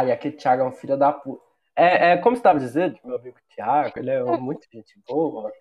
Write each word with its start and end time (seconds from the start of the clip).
Ai, 0.00 0.10
aquele 0.10 0.36
Thiago 0.36 0.62
é 0.62 0.64
um 0.64 0.72
filho 0.72 0.96
da 0.96 1.12
puta. 1.12 1.44
É, 1.76 2.12
é 2.12 2.16
como 2.16 2.34
você 2.34 2.40
estava 2.40 2.58
dizendo, 2.58 2.98
meu 3.04 3.16
amigo 3.16 3.36
Thiago, 3.54 3.98
ele 3.98 4.10
é 4.10 4.22
muito 4.40 4.66
gente 4.72 4.98
boa. 5.06 5.52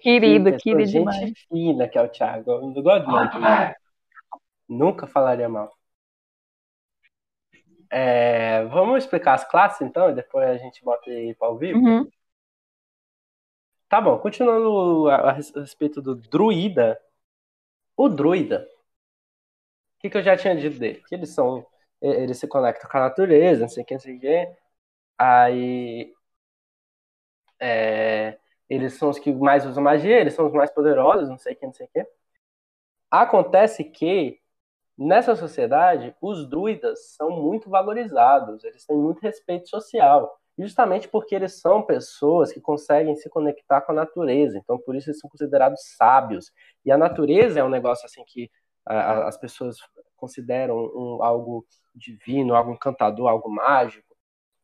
Querido, 0.00 0.50
Sim, 0.50 0.56
querido 0.56 0.90
gente 0.90 1.14
demais. 1.14 1.38
fina 1.48 1.88
que 1.88 1.96
é 1.96 2.02
o 2.02 2.08
Thiago. 2.08 2.50
Eu 2.50 2.60
não 2.62 2.82
gosto 2.82 3.06
dele. 3.06 3.74
Nunca 4.68 5.06
falaria 5.06 5.48
mal. 5.48 5.72
É, 7.88 8.64
vamos 8.64 9.04
explicar 9.04 9.34
as 9.34 9.44
classes, 9.44 9.82
então, 9.82 10.10
e 10.10 10.14
depois 10.14 10.48
a 10.48 10.56
gente 10.56 10.82
bota 10.82 11.10
aí 11.10 11.34
para 11.34 11.50
o 11.50 11.58
vivo? 11.58 11.78
Uhum. 11.78 12.10
Tá 13.88 14.00
bom, 14.00 14.18
continuando 14.18 15.08
a, 15.10 15.16
a 15.16 15.32
respeito 15.32 16.02
do 16.02 16.16
druida. 16.16 16.98
O 17.96 18.08
druida, 18.08 18.66
o 19.96 20.00
que, 20.00 20.10
que 20.10 20.16
eu 20.16 20.22
já 20.22 20.36
tinha 20.36 20.56
dito 20.56 20.78
dele? 20.78 21.02
Que 21.06 21.14
eles 21.14 21.30
são. 21.30 21.64
E- 22.02 22.08
Eles 22.08 22.38
se 22.38 22.48
conectam 22.48 22.90
com 22.90 22.96
a 22.98 23.00
natureza, 23.02 23.62
não 23.62 23.68
sei 23.68 23.82
o 23.82 23.86
que, 23.86 23.94
não 23.94 24.00
sei 24.00 24.16
o 24.16 24.20
que. 24.20 24.48
Aí. 25.18 26.14
é, 27.60 28.38
eles 28.68 28.94
são 28.94 29.10
os 29.10 29.18
que 29.18 29.32
mais 29.32 29.64
usam 29.66 29.82
magia, 29.82 30.20
eles 30.20 30.34
são 30.34 30.46
os 30.46 30.52
mais 30.52 30.70
poderosos, 30.70 31.28
não 31.28 31.38
sei 31.38 31.54
o 31.54 31.56
que, 31.56 31.66
não 31.66 31.72
sei 31.72 31.86
o 31.86 31.90
que. 31.90 32.06
Acontece 33.10 33.84
que, 33.84 34.38
nessa 34.98 35.36
sociedade, 35.36 36.16
os 36.22 36.48
druidas 36.48 37.14
são 37.16 37.30
muito 37.30 37.70
valorizados, 37.70 38.64
eles 38.64 38.86
têm 38.86 38.96
muito 38.96 39.20
respeito 39.20 39.68
social. 39.70 40.38
Justamente 40.58 41.08
porque 41.08 41.34
eles 41.34 41.60
são 41.60 41.82
pessoas 41.82 42.52
que 42.52 42.60
conseguem 42.60 43.16
se 43.16 43.30
conectar 43.30 43.82
com 43.82 43.92
a 43.92 43.96
natureza, 43.96 44.58
então 44.58 44.78
por 44.78 44.96
isso 44.96 45.10
eles 45.10 45.20
são 45.20 45.30
considerados 45.30 45.82
sábios. 45.96 46.52
E 46.84 46.92
a 46.92 46.98
natureza 46.98 47.60
é 47.60 47.64
um 47.64 47.70
negócio 47.70 48.06
assim 48.06 48.24
que 48.26 48.50
a- 48.86 48.94
a- 49.24 49.28
as 49.28 49.38
pessoas 49.38 49.78
consideram 50.22 50.76
um, 50.94 51.20
algo 51.20 51.66
divino, 51.92 52.54
algo 52.54 52.70
encantador, 52.70 53.28
algo 53.28 53.50
mágico. 53.50 54.16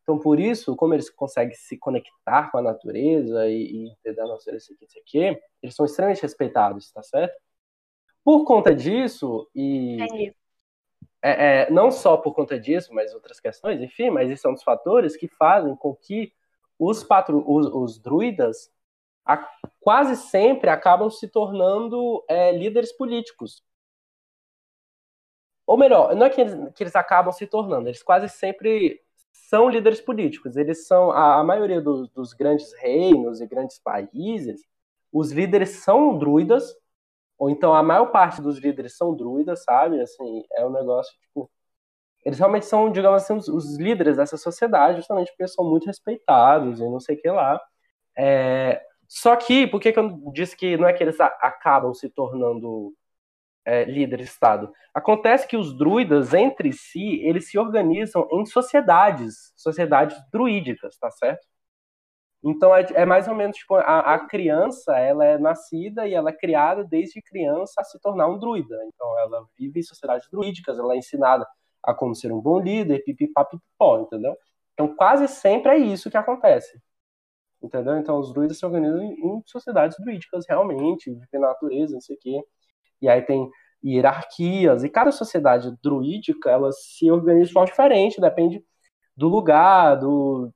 Então 0.02 0.16
por 0.16 0.38
isso, 0.38 0.76
como 0.76 0.94
eles 0.94 1.10
conseguem 1.10 1.54
se 1.56 1.76
conectar 1.76 2.52
com 2.52 2.58
a 2.58 2.62
natureza 2.62 3.48
e, 3.48 3.72
e 3.72 3.90
entender 3.90 4.20
a 4.20 4.28
natureza, 4.28 4.72
aqui, 4.72 4.84
isso 4.84 4.98
aqui, 5.00 5.42
eles 5.60 5.74
são 5.74 5.84
extremamente 5.84 6.22
respeitados, 6.22 6.92
tá 6.92 7.02
certo? 7.02 7.34
Por 8.24 8.44
conta 8.44 8.72
disso, 8.72 9.50
e 9.52 9.96
Entendi. 10.00 10.36
é, 11.20 11.62
é, 11.62 11.70
não 11.70 11.90
só 11.90 12.16
por 12.16 12.34
conta 12.34 12.58
disso, 12.58 12.94
mas 12.94 13.12
outras 13.12 13.40
questões, 13.40 13.80
enfim, 13.80 14.10
mas 14.10 14.30
isso 14.30 14.46
é 14.46 14.50
um 14.50 14.54
dos 14.54 14.62
fatores 14.62 15.16
que 15.16 15.26
fazem 15.26 15.74
com 15.74 15.92
que 15.96 16.32
os, 16.78 17.02
patru, 17.02 17.42
os, 17.44 17.66
os 17.66 17.98
druidas 17.98 18.70
a- 19.26 19.50
quase 19.80 20.14
sempre 20.16 20.70
acabam 20.70 21.10
se 21.10 21.26
tornando 21.26 22.24
é, 22.28 22.52
líderes 22.52 22.96
políticos. 22.96 23.64
Ou 25.68 25.76
melhor, 25.78 26.16
não 26.16 26.26
é 26.26 26.30
que 26.30 26.40
eles, 26.40 26.54
que 26.74 26.82
eles 26.82 26.96
acabam 26.96 27.32
se 27.32 27.46
tornando, 27.46 27.88
eles 27.90 28.02
quase 28.02 28.28
sempre 28.30 29.02
são 29.32 29.68
líderes 29.68 30.00
políticos. 30.00 30.56
Eles 30.56 30.86
são, 30.86 31.10
a, 31.12 31.40
a 31.40 31.44
maioria 31.44 31.80
dos, 31.80 32.08
dos 32.10 32.32
grandes 32.34 32.72
reinos 32.80 33.40
e 33.42 33.46
grandes 33.46 33.78
países, 33.78 34.62
os 35.12 35.30
líderes 35.32 35.70
são 35.84 36.18
druidas, 36.18 36.74
ou 37.38 37.50
então 37.50 37.74
a 37.74 37.82
maior 37.82 38.06
parte 38.12 38.42
dos 38.42 38.58
líderes 38.58 38.96
são 38.96 39.14
druidas, 39.16 39.64
sabe? 39.64 40.00
Assim, 40.00 40.44
é 40.52 40.66
um 40.66 40.70
negócio, 40.72 41.12
tipo. 41.20 41.50
Eles 42.24 42.38
realmente 42.38 42.66
são, 42.66 42.90
digamos 42.92 43.22
assim, 43.22 43.34
os, 43.34 43.48
os 43.48 43.78
líderes 43.78 44.16
dessa 44.16 44.36
sociedade, 44.36 44.98
justamente 44.98 45.30
porque 45.32 45.48
são 45.48 45.64
muito 45.64 45.86
respeitados 45.86 46.80
e 46.80 46.84
não 46.84 47.00
sei 47.00 47.16
o 47.16 47.20
que 47.20 47.30
lá. 47.30 47.60
É, 48.16 48.82
só 49.08 49.36
que, 49.36 49.66
por 49.66 49.80
que, 49.80 49.92
que 49.92 49.98
eu 49.98 50.10
disse 50.32 50.56
que 50.56 50.76
não 50.76 50.88
é 50.88 50.92
que 50.94 51.02
eles 51.04 51.20
a- 51.20 51.26
acabam 51.42 51.94
se 51.94 52.08
tornando 52.10 52.94
é, 53.68 53.84
líderes 53.84 54.26
de 54.26 54.32
Estado? 54.32 54.72
Acontece 54.94 55.46
que 55.46 55.56
os 55.56 55.76
druidas, 55.76 56.34
entre 56.34 56.72
si, 56.72 57.20
eles 57.22 57.50
se 57.50 57.58
organizam 57.58 58.26
em 58.32 58.46
sociedades, 58.46 59.52
sociedades 59.56 60.16
druídicas, 60.32 60.96
tá 60.98 61.10
certo? 61.10 61.46
Então 62.42 62.74
é, 62.74 62.86
é 62.94 63.04
mais 63.04 63.26
ou 63.28 63.34
menos 63.34 63.56
tipo 63.56 63.74
a, 63.74 64.14
a 64.14 64.26
criança, 64.26 64.96
ela 64.98 65.24
é 65.24 65.38
nascida 65.38 66.06
e 66.06 66.14
ela 66.14 66.30
é 66.30 66.32
criada 66.32 66.84
desde 66.84 67.20
criança 67.20 67.74
a 67.80 67.84
se 67.84 67.98
tornar 68.00 68.28
um 68.28 68.38
druida. 68.38 68.76
Então 68.86 69.18
ela 69.18 69.46
vive 69.58 69.80
em 69.80 69.82
sociedades 69.82 70.28
druídicas, 70.30 70.78
ela 70.78 70.94
é 70.94 70.98
ensinada 70.98 71.46
a 71.82 71.94
como 71.94 72.14
ser 72.14 72.32
um 72.32 72.40
bom 72.40 72.60
líder, 72.60 73.02
pipipá, 73.04 73.44
pipipó, 73.44 74.00
entendeu? 74.00 74.36
Então 74.74 74.94
quase 74.96 75.26
sempre 75.28 75.72
é 75.72 75.78
isso 75.78 76.10
que 76.10 76.16
acontece. 76.16 76.80
Entendeu? 77.62 77.96
Então 77.98 78.18
os 78.20 78.32
druidas 78.32 78.58
se 78.58 78.64
organizam 78.64 79.02
em, 79.02 79.14
em 79.14 79.42
sociedades 79.46 79.98
druídicas 79.98 80.46
realmente, 80.48 81.10
vivem 81.10 81.40
na 81.40 81.48
natureza, 81.48 81.94
não 81.94 82.00
sei 82.00 82.16
o 82.16 82.18
quê. 82.20 82.40
E 83.00 83.08
aí 83.08 83.22
tem 83.22 83.48
hierarquias, 83.84 84.82
e 84.84 84.88
cada 84.88 85.12
sociedade 85.12 85.72
druídica, 85.82 86.50
ela 86.50 86.72
se 86.72 87.10
organiza 87.10 87.46
de 87.46 87.52
forma 87.52 87.66
diferente, 87.68 88.20
depende 88.20 88.64
do 89.16 89.28
lugar, 89.28 89.96
do, 89.96 90.52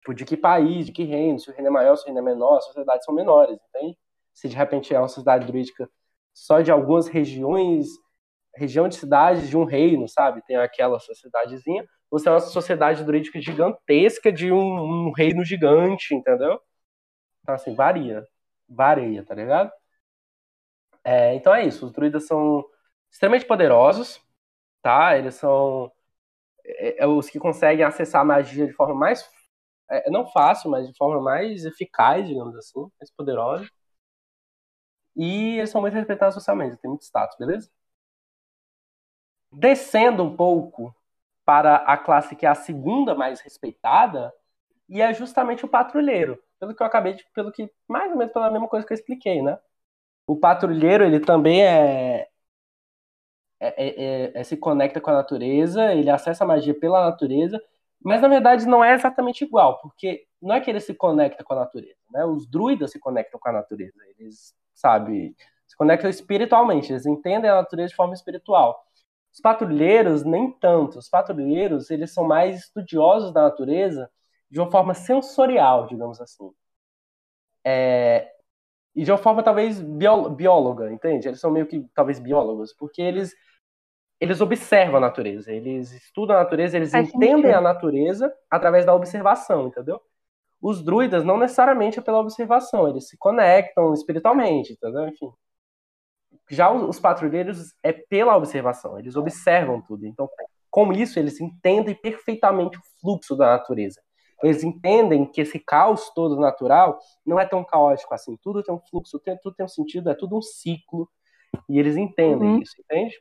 tipo, 0.00 0.14
de 0.14 0.24
que 0.24 0.36
país, 0.36 0.86
de 0.86 0.92
que 0.92 1.04
reino, 1.04 1.38
se 1.38 1.50
o 1.50 1.52
reino 1.52 1.68
é 1.68 1.70
maior, 1.70 1.96
se 1.96 2.02
o 2.02 2.06
reino 2.06 2.20
é 2.20 2.22
menor, 2.22 2.58
as 2.58 2.64
sociedades 2.66 3.04
são 3.04 3.14
menores, 3.14 3.58
entende? 3.68 3.96
Se 4.34 4.48
de 4.48 4.56
repente 4.56 4.94
é 4.94 4.98
uma 4.98 5.08
sociedade 5.08 5.46
druídica 5.46 5.88
só 6.34 6.60
de 6.60 6.70
algumas 6.70 7.08
regiões, 7.08 7.88
região 8.54 8.88
de 8.88 8.96
cidades 8.96 9.48
de 9.48 9.56
um 9.56 9.64
reino, 9.64 10.08
sabe? 10.08 10.42
Tem 10.46 10.56
aquela 10.56 10.98
sociedadezinha, 11.00 11.84
você 12.10 12.28
é 12.28 12.32
uma 12.32 12.40
sociedade 12.40 13.04
druídica 13.04 13.40
gigantesca 13.40 14.32
de 14.32 14.52
um, 14.52 15.08
um 15.08 15.12
reino 15.12 15.44
gigante, 15.44 16.14
entendeu? 16.14 16.60
Então, 17.42 17.54
assim, 17.54 17.74
varia. 17.74 18.24
Varia, 18.68 19.24
tá 19.24 19.34
ligado? 19.34 19.70
É, 21.08 21.34
então 21.34 21.54
é 21.54 21.64
isso, 21.66 21.86
os 21.86 21.92
druidas 21.92 22.26
são 22.26 22.62
extremamente 23.10 23.46
poderosos, 23.46 24.20
tá? 24.82 25.16
Eles 25.16 25.36
são 25.36 25.90
é, 26.64 27.04
é, 27.04 27.06
os 27.06 27.30
que 27.30 27.38
conseguem 27.40 27.84
acessar 27.84 28.22
a 28.22 28.24
magia 28.24 28.66
de 28.66 28.74
forma 28.74 28.94
mais 28.94 29.28
é, 29.90 30.10
não 30.10 30.26
fácil, 30.26 30.70
mas 30.70 30.86
de 30.88 30.96
forma 30.96 31.20
mais 31.22 31.64
eficaz, 31.64 32.26
digamos 32.28 32.56
assim, 32.56 32.80
mais 33.00 33.10
poderosa. 33.12 33.66
E 35.16 35.58
eles 35.58 35.70
são 35.70 35.80
muito 35.82 35.94
respeitados 35.94 36.34
socialmente, 36.34 36.76
tem 36.78 36.88
muito 36.90 37.02
status, 37.02 37.36
beleza? 37.38 37.70
Descendo 39.52 40.22
um 40.24 40.36
pouco 40.36 40.94
para 41.44 41.76
a 41.76 41.96
classe 41.96 42.36
que 42.36 42.46
é 42.46 42.48
a 42.48 42.54
segunda 42.54 43.14
mais 43.14 43.40
respeitada, 43.40 44.32
e 44.88 45.00
é 45.02 45.12
justamente 45.14 45.64
o 45.64 45.68
patrulheiro. 45.68 46.42
Pelo 46.58 46.74
que 46.74 46.82
eu 46.82 46.86
acabei 46.86 47.14
de. 47.14 47.24
Pelo 47.34 47.52
que. 47.52 47.70
Mais 47.88 48.10
ou 48.12 48.18
menos 48.18 48.32
pela 48.32 48.50
mesma 48.50 48.68
coisa 48.68 48.86
que 48.86 48.92
eu 48.92 48.96
expliquei, 48.96 49.42
né? 49.42 49.58
O 50.28 50.36
patrulheiro, 50.36 51.04
ele 51.04 51.20
também 51.20 51.64
é. 51.64 52.28
É, 53.60 54.30
é, 54.30 54.40
é, 54.40 54.44
se 54.44 54.56
conecta 54.56 55.00
com 55.00 55.10
a 55.10 55.14
natureza, 55.14 55.92
ele 55.92 56.10
acessa 56.10 56.44
a 56.44 56.46
magia 56.46 56.78
pela 56.78 57.06
natureza, 57.10 57.60
mas 58.00 58.22
na 58.22 58.28
verdade 58.28 58.66
não 58.66 58.84
é 58.84 58.94
exatamente 58.94 59.42
igual, 59.42 59.80
porque 59.80 60.26
não 60.40 60.54
é 60.54 60.60
que 60.60 60.70
ele 60.70 60.78
se 60.80 60.94
conecta 60.94 61.42
com 61.42 61.54
a 61.54 61.56
natureza, 61.56 61.98
né? 62.12 62.24
Os 62.24 62.46
druidas 62.46 62.92
se 62.92 63.00
conectam 63.00 63.40
com 63.40 63.48
a 63.48 63.52
natureza, 63.52 63.98
eles, 64.16 64.54
sabe, 64.74 65.34
se 65.66 65.76
conectam 65.76 66.08
espiritualmente, 66.08 66.92
eles 66.92 67.06
entendem 67.06 67.50
a 67.50 67.56
natureza 67.56 67.88
de 67.88 67.96
forma 67.96 68.14
espiritual. 68.14 68.86
Os 69.32 69.40
patrulheiros, 69.40 70.24
nem 70.24 70.52
tanto. 70.52 70.98
Os 70.98 71.08
patrulheiros, 71.08 71.90
eles 71.90 72.12
são 72.12 72.24
mais 72.24 72.60
estudiosos 72.60 73.32
da 73.32 73.42
natureza 73.42 74.10
de 74.50 74.60
uma 74.60 74.70
forma 74.70 74.94
sensorial, 74.94 75.86
digamos 75.86 76.20
assim. 76.20 76.52
É, 77.64 78.32
e 78.98 79.04
de 79.04 79.12
uma 79.12 79.16
forma 79.18 79.44
talvez 79.44 79.80
bió 79.80 80.28
bióloga, 80.28 80.90
entende? 80.90 81.28
Eles 81.28 81.38
são 81.38 81.52
meio 81.52 81.66
que 81.68 81.86
talvez 81.94 82.18
biólogos, 82.18 82.72
porque 82.72 83.00
eles 83.00 83.32
eles 84.20 84.40
observam 84.40 84.96
a 84.96 85.00
natureza, 85.00 85.52
eles 85.52 85.92
estudam 85.92 86.34
a 86.34 86.40
natureza, 86.40 86.76
eles 86.76 86.90
Faz 86.90 87.08
entendem 87.08 87.36
sentido. 87.36 87.54
a 87.54 87.60
natureza 87.60 88.34
através 88.50 88.84
da 88.84 88.92
observação, 88.92 89.68
entendeu? 89.68 90.00
Os 90.60 90.82
druidas 90.82 91.22
não 91.24 91.38
necessariamente 91.38 92.00
é 92.00 92.02
pela 92.02 92.18
observação, 92.18 92.88
eles 92.88 93.06
se 93.06 93.16
conectam 93.16 93.94
espiritualmente, 93.94 94.72
entendeu? 94.72 95.06
Enfim. 95.06 95.30
Já 96.50 96.68
os, 96.68 96.82
os 96.82 96.98
patrulheiros 96.98 97.76
é 97.80 97.92
pela 97.92 98.36
observação, 98.36 98.98
eles 98.98 99.14
observam 99.14 99.80
tudo. 99.80 100.06
Então, 100.06 100.28
com 100.68 100.92
isso, 100.92 101.20
eles 101.20 101.40
entendem 101.40 101.94
perfeitamente 101.94 102.76
o 102.76 102.82
fluxo 103.00 103.36
da 103.36 103.46
natureza. 103.50 104.02
Eles 104.42 104.62
entendem 104.64 105.26
que 105.26 105.40
esse 105.40 105.58
caos 105.58 106.10
todo 106.14 106.38
natural 106.40 106.98
não 107.26 107.38
é 107.40 107.46
tão 107.46 107.64
caótico 107.64 108.14
assim. 108.14 108.36
Tudo 108.42 108.62
tem 108.62 108.74
um 108.74 108.80
fluxo, 108.80 109.20
tudo 109.42 109.54
tem 109.56 109.66
um 109.66 109.68
sentido, 109.68 110.10
é 110.10 110.14
tudo 110.14 110.36
um 110.36 110.42
ciclo. 110.42 111.08
E 111.68 111.78
eles 111.78 111.96
entendem 111.96 112.52
Uhum. 112.52 112.62
isso, 112.62 112.74
entende? 112.80 113.14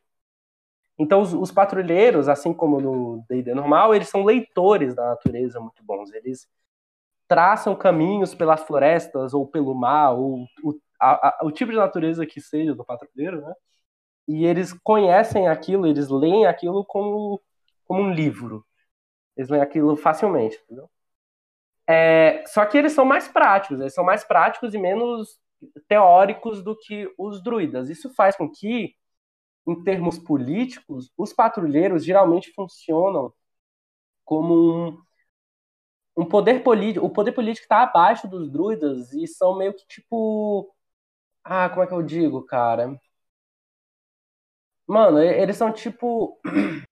Então, 0.99 1.21
os, 1.21 1.33
os 1.33 1.51
patrulheiros, 1.51 2.27
assim 2.27 2.53
como 2.53 2.79
no 2.81 3.23
D&D 3.29 3.53
normal, 3.53 3.93
eles 3.93 4.09
são 4.09 4.23
leitores 4.23 4.95
da 4.95 5.09
natureza 5.09 5.59
muito 5.59 5.83
bons. 5.83 6.11
Eles 6.13 6.47
traçam 7.27 7.75
caminhos 7.75 8.35
pelas 8.35 8.63
florestas 8.63 9.33
ou 9.33 9.47
pelo 9.47 9.75
mar, 9.75 10.13
ou 10.13 10.45
o, 10.63 10.79
a- 11.01 11.29
a- 11.29 11.45
o 11.45 11.51
tipo 11.51 11.71
de 11.71 11.77
natureza 11.77 12.25
que 12.25 12.41
seja 12.41 12.75
do 12.75 12.85
patrulheiro, 12.85 13.41
né? 13.41 13.53
E 14.27 14.45
eles 14.45 14.73
conhecem 14.83 15.47
aquilo, 15.47 15.87
eles 15.87 16.09
leem 16.09 16.45
aquilo 16.47 16.85
como, 16.85 17.41
como 17.85 18.01
um 18.03 18.13
livro. 18.13 18.65
Eles 19.37 19.49
leem 19.49 19.63
aquilo 19.63 19.95
facilmente, 19.97 20.57
entendeu? 20.65 20.89
É, 21.87 22.43
só 22.47 22.65
que 22.65 22.77
eles 22.77 22.93
são 22.93 23.05
mais 23.05 23.27
práticos, 23.27 23.79
eles 23.79 23.93
são 23.93 24.03
mais 24.03 24.23
práticos 24.23 24.73
e 24.73 24.77
menos 24.77 25.39
teóricos 25.87 26.63
do 26.63 26.77
que 26.77 27.11
os 27.17 27.41
druidas. 27.41 27.89
Isso 27.89 28.13
faz 28.13 28.35
com 28.35 28.49
que, 28.49 28.95
em 29.67 29.83
termos 29.83 30.19
políticos, 30.19 31.11
os 31.17 31.33
patrulheiros 31.33 32.05
geralmente 32.05 32.51
funcionam 32.53 33.33
como 34.25 34.89
um, 34.89 35.03
um 36.17 36.25
poder 36.25 36.63
político. 36.63 37.05
O 37.05 37.09
poder 37.09 37.31
político 37.31 37.63
está 37.65 37.83
abaixo 37.83 38.27
dos 38.27 38.49
druidas 38.51 39.13
e 39.13 39.27
são 39.27 39.57
meio 39.57 39.73
que 39.73 39.85
tipo. 39.87 40.73
Ah, 41.43 41.69
como 41.69 41.83
é 41.83 41.87
que 41.87 41.93
eu 41.93 42.03
digo, 42.03 42.43
cara? 42.45 42.99
Mano, 44.87 45.19
eles 45.21 45.55
são 45.57 45.71
tipo. 45.71 46.39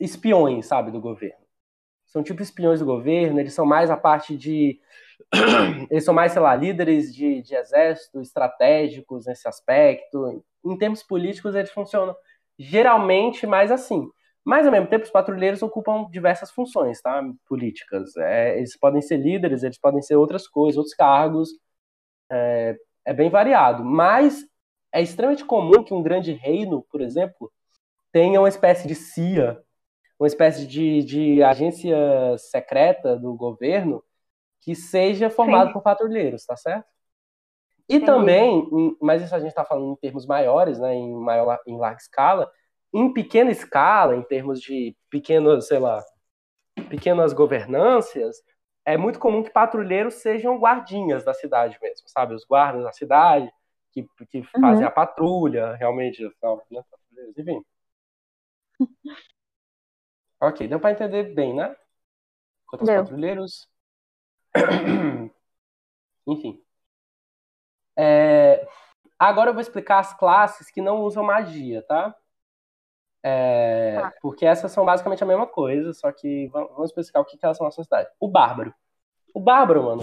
espiões, 0.00 0.66
sabe, 0.66 0.90
do 0.90 1.00
governo. 1.00 1.43
São 2.14 2.22
tipo 2.22 2.40
espiões 2.42 2.78
do 2.78 2.86
governo, 2.86 3.40
eles 3.40 3.54
são 3.54 3.66
mais 3.66 3.90
a 3.90 3.96
parte 3.96 4.36
de. 4.36 4.80
Eles 5.90 6.04
são 6.04 6.14
mais, 6.14 6.30
sei 6.30 6.40
lá, 6.40 6.54
líderes 6.54 7.12
de, 7.12 7.42
de 7.42 7.56
exército, 7.56 8.20
estratégicos 8.20 9.26
nesse 9.26 9.48
aspecto. 9.48 10.44
Em 10.64 10.78
termos 10.78 11.02
políticos, 11.02 11.56
eles 11.56 11.72
funcionam 11.72 12.14
geralmente 12.56 13.48
mais 13.48 13.72
assim. 13.72 14.08
Mas, 14.44 14.64
ao 14.64 14.70
mesmo 14.70 14.86
tempo, 14.86 15.04
os 15.04 15.10
patrulheiros 15.10 15.60
ocupam 15.60 16.08
diversas 16.08 16.52
funções 16.52 17.00
tá? 17.02 17.20
políticas. 17.48 18.16
É, 18.16 18.58
eles 18.58 18.78
podem 18.78 19.02
ser 19.02 19.16
líderes, 19.16 19.64
eles 19.64 19.78
podem 19.78 20.00
ser 20.00 20.14
outras 20.14 20.46
coisas, 20.46 20.76
outros 20.78 20.94
cargos. 20.94 21.48
É, 22.30 22.76
é 23.06 23.12
bem 23.12 23.28
variado. 23.28 23.84
Mas 23.84 24.44
é 24.92 25.02
extremamente 25.02 25.44
comum 25.44 25.82
que 25.82 25.92
um 25.92 26.02
grande 26.02 26.32
reino, 26.32 26.86
por 26.90 27.00
exemplo, 27.00 27.50
tenha 28.12 28.40
uma 28.40 28.48
espécie 28.48 28.86
de 28.86 28.94
CIA, 28.94 29.60
uma 30.18 30.26
espécie 30.26 30.66
de, 30.66 31.02
de 31.02 31.42
agência 31.42 31.96
secreta 32.38 33.16
do 33.16 33.34
governo 33.34 34.02
que 34.60 34.74
seja 34.74 35.28
formada 35.28 35.72
por 35.72 35.82
patrulheiros, 35.82 36.44
tá 36.46 36.56
certo? 36.56 36.86
E 37.86 38.00
também, 38.00 38.66
mas 39.00 39.22
isso 39.22 39.34
a 39.34 39.38
gente 39.38 39.50
está 39.50 39.64
falando 39.64 39.92
em 39.92 39.96
termos 39.96 40.26
maiores, 40.26 40.78
né, 40.78 40.94
em, 40.94 41.14
maior, 41.14 41.60
em 41.66 41.76
larga 41.76 42.00
escala, 42.00 42.50
em 42.92 43.12
pequena 43.12 43.50
escala, 43.50 44.16
em 44.16 44.22
termos 44.22 44.60
de 44.60 44.96
pequenas, 45.10 45.66
sei 45.66 45.78
lá, 45.78 46.02
pequenas 46.88 47.34
governâncias, 47.34 48.36
é 48.86 48.96
muito 48.96 49.18
comum 49.18 49.42
que 49.42 49.50
patrulheiros 49.50 50.14
sejam 50.14 50.58
guardinhas 50.58 51.24
da 51.24 51.34
cidade 51.34 51.78
mesmo, 51.82 52.08
sabe? 52.08 52.34
Os 52.34 52.44
guardas 52.44 52.84
da 52.84 52.92
cidade, 52.92 53.52
que, 53.92 54.06
que 54.30 54.38
uhum. 54.38 54.60
fazem 54.60 54.86
a 54.86 54.90
patrulha, 54.90 55.74
realmente, 55.74 56.22
né? 56.22 56.82
enfim. 57.36 57.62
ok, 60.48 60.68
deu 60.68 60.80
para 60.80 60.92
entender 60.92 61.34
bem, 61.34 61.54
né? 61.54 61.74
Quanto 62.66 62.82
aos 62.82 62.90
patrulheiros. 62.90 63.68
enfim. 66.26 66.62
É... 67.96 68.66
Agora 69.18 69.50
eu 69.50 69.54
vou 69.54 69.60
explicar 69.60 70.00
as 70.00 70.16
classes 70.18 70.70
que 70.70 70.80
não 70.80 71.02
usam 71.02 71.24
magia, 71.24 71.82
tá? 71.82 72.14
É, 73.26 73.96
ah. 73.96 74.12
Porque 74.20 74.44
essas 74.44 74.70
são 74.70 74.84
basicamente 74.84 75.24
a 75.24 75.26
mesma 75.26 75.46
coisa, 75.46 75.94
só 75.94 76.12
que 76.12 76.46
vamos 76.48 76.90
especificar 76.90 77.22
o 77.22 77.24
que, 77.24 77.38
que 77.38 77.44
elas 77.44 77.56
são 77.56 77.64
na 77.64 77.70
sociedade. 77.70 78.10
O 78.20 78.28
bárbaro. 78.28 78.74
O 79.32 79.40
bárbaro, 79.40 79.82
mano. 79.82 80.02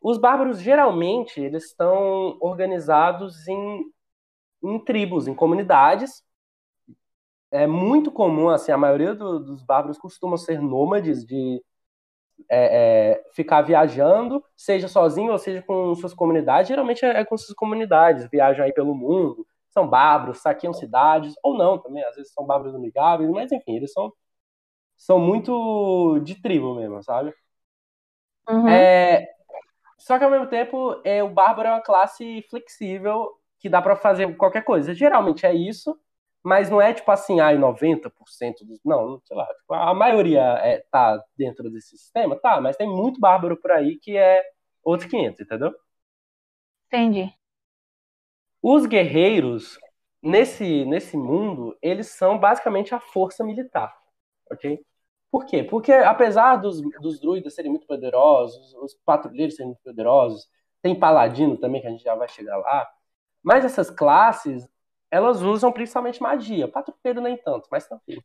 Os 0.00 0.16
bárbaros, 0.16 0.58
geralmente, 0.58 1.38
eles 1.38 1.66
estão 1.66 2.38
organizados 2.40 3.46
em, 3.46 3.84
em 4.62 4.82
tribos, 4.82 5.28
em 5.28 5.34
comunidades. 5.34 6.24
É 7.50 7.66
muito 7.66 8.12
comum, 8.12 8.48
assim, 8.48 8.70
a 8.72 8.78
maioria 8.78 9.14
do, 9.14 9.40
dos 9.40 9.62
bárbaros 9.62 9.98
costumam 9.98 10.36
ser 10.36 10.60
nômades 10.60 11.24
de 11.24 11.62
é, 12.48 13.12
é, 13.18 13.24
ficar 13.32 13.62
viajando, 13.62 14.42
seja 14.56 14.88
sozinho 14.88 15.32
ou 15.32 15.38
seja 15.38 15.62
com 15.62 15.94
suas 15.94 16.14
comunidades. 16.14 16.68
Geralmente 16.68 17.04
é, 17.04 17.20
é 17.20 17.24
com 17.24 17.36
suas 17.36 17.54
comunidades, 17.54 18.28
viajam 18.30 18.64
aí 18.64 18.72
pelo 18.72 18.94
mundo, 18.94 19.46
são 19.70 19.88
bárbaros, 19.88 20.38
saqueiam 20.38 20.72
cidades, 20.72 21.34
ou 21.42 21.56
não 21.56 21.78
também, 21.78 22.04
às 22.04 22.16
vezes 22.16 22.32
são 22.32 22.46
bárbaros 22.46 22.74
amigáveis, 22.74 23.30
mas 23.30 23.52
enfim, 23.52 23.76
eles 23.76 23.92
são, 23.92 24.12
são 24.96 25.18
muito 25.18 26.20
de 26.20 26.40
tribo 26.40 26.74
mesmo, 26.74 27.02
sabe? 27.02 27.34
Uhum. 28.48 28.68
É, 28.68 29.28
só 29.98 30.18
que 30.18 30.24
ao 30.24 30.30
mesmo 30.30 30.46
tempo, 30.46 31.00
é, 31.04 31.22
o 31.22 31.28
bárbaro 31.28 31.68
é 31.68 31.72
uma 31.72 31.82
classe 31.82 32.42
flexível 32.50 33.38
que 33.58 33.68
dá 33.68 33.80
para 33.82 33.94
fazer 33.94 34.34
qualquer 34.36 34.64
coisa. 34.64 34.94
Geralmente 34.94 35.46
é 35.46 35.54
isso, 35.54 35.98
mas 36.42 36.70
não 36.70 36.80
é 36.80 36.94
tipo 36.94 37.10
assim, 37.10 37.40
ai, 37.40 37.56
90% 37.58 38.64
dos. 38.64 38.80
Não, 38.84 39.20
sei 39.24 39.36
lá. 39.36 39.46
Tipo, 39.46 39.74
a 39.74 39.94
maioria 39.94 40.40
é, 40.62 40.84
tá 40.90 41.22
dentro 41.36 41.70
desse 41.70 41.96
sistema, 41.98 42.36
tá, 42.40 42.60
mas 42.60 42.76
tem 42.76 42.88
muito 42.88 43.20
bárbaro 43.20 43.56
por 43.56 43.70
aí 43.72 43.98
que 43.98 44.16
é 44.16 44.42
outros 44.82 45.10
500, 45.10 45.40
entendeu? 45.40 45.74
Entendi. 46.86 47.32
Os 48.62 48.86
guerreiros, 48.86 49.78
nesse, 50.22 50.84
nesse 50.84 51.16
mundo, 51.16 51.76
eles 51.82 52.08
são 52.08 52.38
basicamente 52.38 52.94
a 52.94 53.00
força 53.00 53.44
militar, 53.44 53.94
ok? 54.50 54.84
Por 55.30 55.46
quê? 55.46 55.62
Porque 55.62 55.92
apesar 55.92 56.56
dos, 56.56 56.80
dos 57.00 57.20
druidas 57.20 57.54
serem 57.54 57.70
muito 57.70 57.86
poderosos, 57.86 58.74
os 58.74 58.94
patrulheiros 59.04 59.54
serem 59.54 59.68
muito 59.68 59.82
poderosos, 59.82 60.48
tem 60.82 60.98
paladino 60.98 61.56
também, 61.56 61.80
que 61.80 61.86
a 61.86 61.90
gente 61.90 62.02
já 62.02 62.14
vai 62.14 62.28
chegar 62.28 62.56
lá, 62.56 62.90
mas 63.42 63.64
essas 63.64 63.90
classes, 63.90 64.68
elas 65.10 65.42
usam 65.42 65.72
principalmente 65.72 66.22
magia. 66.22 66.68
Patrulheiro 66.68 67.20
nem 67.20 67.36
tanto, 67.36 67.68
mas 67.70 67.86
também. 67.86 68.22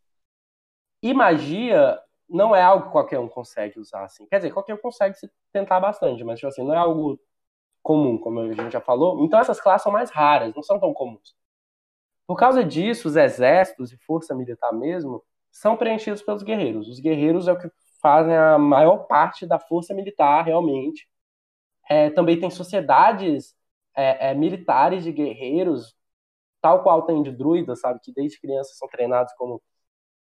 E 1.01 1.13
magia 1.13 1.99
não 2.27 2.55
é 2.55 2.61
algo 2.61 2.85
que 2.85 2.91
qualquer 2.91 3.19
um 3.19 3.27
consegue 3.27 3.79
usar, 3.79 4.03
assim. 4.03 4.25
Quer 4.27 4.37
dizer, 4.37 4.51
qualquer 4.51 4.73
um 4.75 4.77
consegue 4.77 5.15
se 5.15 5.31
tentar 5.51 5.79
bastante, 5.79 6.23
mas, 6.23 6.39
tipo 6.39 6.47
assim, 6.47 6.63
não 6.63 6.73
é 6.73 6.77
algo 6.77 7.19
comum, 7.83 8.17
como 8.17 8.39
a 8.39 8.53
gente 8.53 8.71
já 8.71 8.81
falou. 8.81 9.23
Então 9.23 9.39
essas 9.39 9.61
classes 9.61 9.83
são 9.83 9.91
mais 9.91 10.09
raras, 10.09 10.53
não 10.55 10.63
são 10.63 10.79
tão 10.79 10.93
comuns. 10.93 11.35
Por 12.27 12.35
causa 12.37 12.63
disso, 12.63 13.07
os 13.07 13.15
exércitos 13.15 13.91
e 13.93 13.97
força 13.97 14.33
militar 14.33 14.73
mesmo 14.73 15.23
são 15.51 15.77
preenchidos 15.77 16.21
pelos 16.23 16.43
guerreiros. 16.43 16.87
Os 16.89 16.99
guerreiros 16.99 17.47
é 17.47 17.53
o 17.53 17.59
que 17.59 17.69
fazem 18.01 18.35
a 18.35 18.57
maior 18.57 19.05
parte 19.07 19.45
da 19.45 19.59
força 19.59 19.93
militar, 19.93 20.43
realmente. 20.43 21.07
É, 21.87 22.09
também 22.09 22.39
tem 22.39 22.49
sociedades 22.49 23.55
é, 23.95 24.31
é, 24.31 24.33
militares 24.33 25.03
de 25.03 25.11
guerreiros, 25.11 25.95
tal 26.65 26.81
qual 26.83 27.03
tem 27.03 27.21
de 27.21 27.31
druidas, 27.31 27.81
sabe? 27.81 27.99
Que 28.01 28.11
desde 28.13 28.39
crianças 28.39 28.77
são 28.77 28.87
treinados 28.87 29.33
como, 29.35 29.61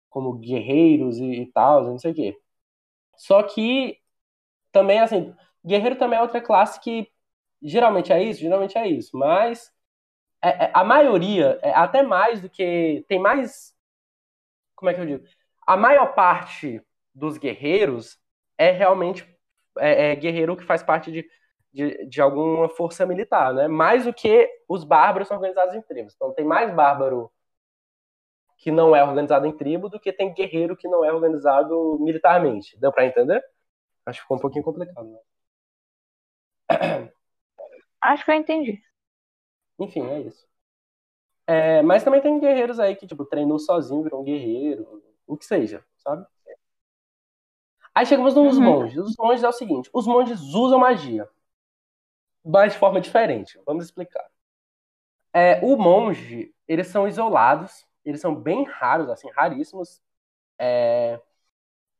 como 0.09 0.33
guerreiros 0.33 1.17
e, 1.17 1.41
e 1.41 1.51
tal, 1.51 1.83
não 1.85 1.97
sei 1.97 2.11
o 2.11 2.15
quê. 2.15 2.37
Só 3.17 3.41
que 3.43 3.99
também, 4.71 4.99
assim, 4.99 5.33
guerreiro 5.65 5.97
também 5.97 6.19
é 6.19 6.21
outra 6.21 6.41
classe 6.41 6.79
que 6.79 7.09
Geralmente 7.61 8.13
é 8.13 8.21
isso, 8.23 8.41
geralmente 8.41 8.77
é 8.77 8.87
isso, 8.87 9.17
mas 9.17 9.71
é, 10.41 10.65
é, 10.65 10.71
a 10.73 10.83
maioria, 10.83 11.59
é 11.63 11.71
até 11.71 12.03
mais 12.03 12.39
do 12.41 12.49
que. 12.49 13.03
Tem 13.07 13.19
mais. 13.19 13.73
Como 14.75 14.89
é 14.89 14.93
que 14.93 15.01
eu 15.01 15.05
digo? 15.05 15.25
A 15.65 15.75
maior 15.75 16.13
parte 16.13 16.81
dos 17.13 17.37
guerreiros 17.37 18.19
é 18.57 18.71
realmente 18.71 19.27
é, 19.79 20.11
é 20.11 20.15
guerreiro 20.15 20.55
que 20.55 20.63
faz 20.63 20.83
parte 20.83 21.11
de, 21.11 21.27
de, 21.75 22.05
de, 22.07 22.21
alguma 22.21 22.69
força 22.69 23.05
militar, 23.05 23.53
né? 23.53 23.67
Mais 23.67 24.05
do 24.05 24.13
que 24.13 24.49
os 24.67 24.85
bárbaros 24.85 25.27
são 25.27 25.35
organizados 25.35 25.75
em 25.75 25.81
tribos. 25.81 26.13
Então 26.15 26.33
tem 26.33 26.45
mais 26.45 26.73
bárbaro 26.73 27.29
que 28.57 28.71
não 28.71 28.95
é 28.95 29.03
organizado 29.03 29.45
em 29.45 29.55
tribo 29.55 29.89
do 29.89 29.99
que 29.99 30.13
tem 30.13 30.33
guerreiro 30.33 30.77
que 30.77 30.87
não 30.87 31.03
é 31.03 31.11
organizado 31.11 31.99
militarmente. 31.99 32.79
Deu 32.79 32.93
para 32.93 33.05
entender? 33.05 33.43
Acho 34.05 34.19
que 34.19 34.23
ficou 34.23 34.37
um 34.37 34.39
pouquinho 34.39 34.63
complicado. 34.63 35.05
Né? 35.09 35.19
Acho 38.01 38.23
que 38.23 38.31
eu 38.31 38.35
entendi. 38.35 38.81
Enfim, 39.77 40.07
é 40.07 40.21
isso. 40.21 40.47
É, 41.45 41.81
mas 41.81 42.03
também 42.03 42.21
tem 42.21 42.39
guerreiros 42.39 42.79
aí 42.79 42.95
que, 42.95 43.05
tipo, 43.05 43.25
treinou 43.25 43.59
sozinho, 43.59 44.03
virou 44.03 44.21
um 44.21 44.23
guerreiro, 44.23 45.03
o 45.27 45.35
que 45.35 45.45
seja, 45.45 45.85
sabe? 45.97 46.25
Aí 47.93 48.05
chegamos 48.05 48.33
nos 48.33 48.57
uhum. 48.57 48.63
monges. 48.63 48.97
Os 48.97 49.15
monges 49.17 49.43
é 49.43 49.49
o 49.49 49.53
seguinte: 49.53 49.89
os 49.93 50.07
monges 50.07 50.41
usam 50.53 50.79
magia, 50.79 51.29
mas 52.45 52.73
de 52.73 52.79
forma 52.79 53.01
diferente. 53.01 53.59
Vamos 53.65 53.85
explicar. 53.85 54.25
É, 55.33 55.59
o 55.63 55.75
monge, 55.77 56.53
eles 56.67 56.87
são 56.87 57.07
isolados, 57.07 57.85
eles 58.05 58.21
são 58.21 58.33
bem 58.35 58.63
raros, 58.63 59.09
assim, 59.09 59.29
raríssimos. 59.31 60.01
É, 60.59 61.19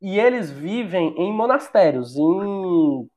e 0.02 0.20
eles 0.20 0.52
vivem 0.52 1.10
em 1.18 1.34
monastérios, 1.34 2.16
em 2.18 3.10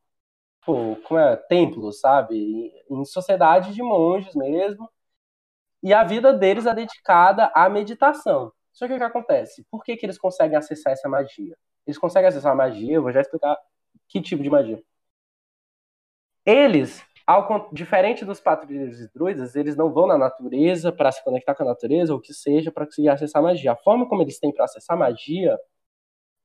tipo, 0.60 0.96
como 1.02 1.20
é, 1.20 1.36
templos, 1.36 2.00
sabe? 2.00 2.72
Em 2.90 3.04
sociedade 3.04 3.74
de 3.74 3.82
monges 3.82 4.34
mesmo. 4.34 4.90
E 5.82 5.94
a 5.94 6.04
vida 6.04 6.32
deles 6.32 6.66
é 6.66 6.74
dedicada 6.74 7.50
à 7.54 7.68
meditação. 7.68 8.52
Só 8.72 8.86
que 8.86 8.94
o 8.94 8.98
que 8.98 9.04
acontece? 9.04 9.64
Por 9.70 9.82
que, 9.84 9.96
que 9.96 10.06
eles 10.06 10.18
conseguem 10.18 10.56
acessar 10.56 10.92
essa 10.92 11.08
magia? 11.08 11.56
Eles 11.86 11.98
conseguem 11.98 12.28
acessar 12.28 12.52
a 12.52 12.56
magia, 12.56 12.94
eu 12.94 13.02
vou 13.02 13.12
já 13.12 13.20
explicar 13.20 13.56
que 14.08 14.20
tipo 14.20 14.42
de 14.42 14.50
magia. 14.50 14.82
Eles, 16.44 17.04
ao, 17.28 17.68
diferente 17.74 18.24
dos 18.24 18.40
patrulheiros 18.40 19.00
e 19.00 19.12
druidas, 19.12 19.54
eles 19.54 19.76
não 19.76 19.92
vão 19.92 20.06
na 20.06 20.16
natureza 20.16 20.90
para 20.90 21.12
se 21.12 21.22
conectar 21.22 21.54
com 21.54 21.62
a 21.62 21.66
natureza, 21.66 22.14
ou 22.14 22.18
o 22.18 22.22
que 22.22 22.32
seja, 22.32 22.72
para 22.72 22.86
conseguir 22.86 23.10
acessar 23.10 23.42
magia. 23.42 23.72
A 23.72 23.76
forma 23.76 24.08
como 24.08 24.22
eles 24.22 24.38
têm 24.40 24.50
para 24.50 24.64
acessar 24.64 24.96
a 24.96 24.98
magia 24.98 25.58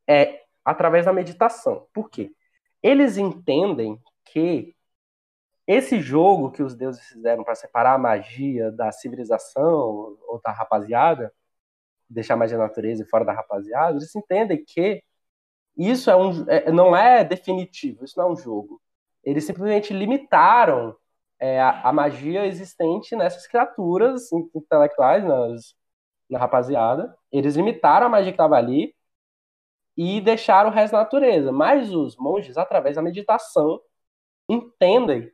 é 0.06 0.42
através 0.66 1.06
da 1.06 1.13
meditação. 1.13 1.88
Por 1.94 2.10
quê? 2.10 2.34
Eles 2.82 3.18
entendem 3.18 3.98
que 4.25 4.75
esse 5.66 6.02
jogo 6.02 6.52
que 6.52 6.62
os 6.62 6.75
deuses 6.75 7.02
fizeram 7.08 7.46
para 7.46 7.56
separar 7.56 7.94
a 7.94 7.98
magia 7.98 8.70
da 8.70 8.92
civilização 8.92 10.18
ou 10.28 10.42
da 10.44 10.52
rapaziada, 10.52 11.34
deixar 12.10 12.34
a 12.34 12.38
magia 12.38 12.58
da 12.58 12.63
natureza 12.66 13.06
fora 13.06 13.24
da 13.24 13.32
rapaziada, 13.32 13.98
eles 13.98 14.13
entendem 14.16 14.63
que 14.66 15.02
isso 15.78 16.10
é 16.12 16.16
um, 16.16 16.50
é, 16.50 16.72
não 16.72 16.96
é 16.96 17.24
definitivo, 17.24 18.04
isso 18.04 18.20
não 18.20 18.30
é 18.30 18.32
um 18.34 18.36
jogo. 18.36 18.83
Eles 19.24 19.46
simplesmente 19.46 19.94
limitaram 19.94 20.96
é, 21.39 21.60
a, 21.62 21.89
a, 21.89 21.94
magia 21.94 22.46
existente 22.46 23.15
nessas 23.15 23.48
criaturas 23.48 24.32
intelectuais, 24.32 25.24
nas, 25.24 25.75
na 26.30 26.39
rapaziada. 26.39 27.15
Eles 27.32 27.56
limitaram 27.56 28.08
a 28.08 28.10
magia 28.10 28.32
que 28.32 28.36
estava 28.36 28.56
ali 28.56 28.94
e 29.96 30.22
deixaram 30.22 30.70
o 30.70 30.74
resto 30.74 30.94
da 30.94 31.00
natureza. 31.00 31.51
Mas 31.51 31.94
os 31.94 32.18
monges, 32.18 32.58
através 32.58 32.96
da 32.96 33.01
meditação, 33.01 33.80
entendem 34.50 35.32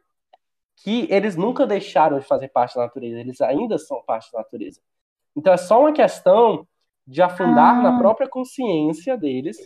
que 0.77 1.08
eles 1.12 1.36
nunca 1.36 1.67
deixaram 1.67 2.19
de 2.19 2.25
fazer 2.25 2.50
parte 2.50 2.75
da 2.75 2.84
natureza, 2.84 3.19
eles 3.19 3.41
ainda 3.41 3.77
são 3.77 4.01
parte 4.03 4.31
da 4.31 4.39
natureza. 4.39 4.81
Então 5.36 5.53
é 5.53 5.58
só 5.58 5.81
uma 5.81 5.93
questão 5.93 6.67
de 7.05 7.22
afundar 7.22 7.77
ah. 7.77 7.81
na 7.81 7.98
própria 7.98 8.29
consciência 8.29 9.17
deles 9.17 9.58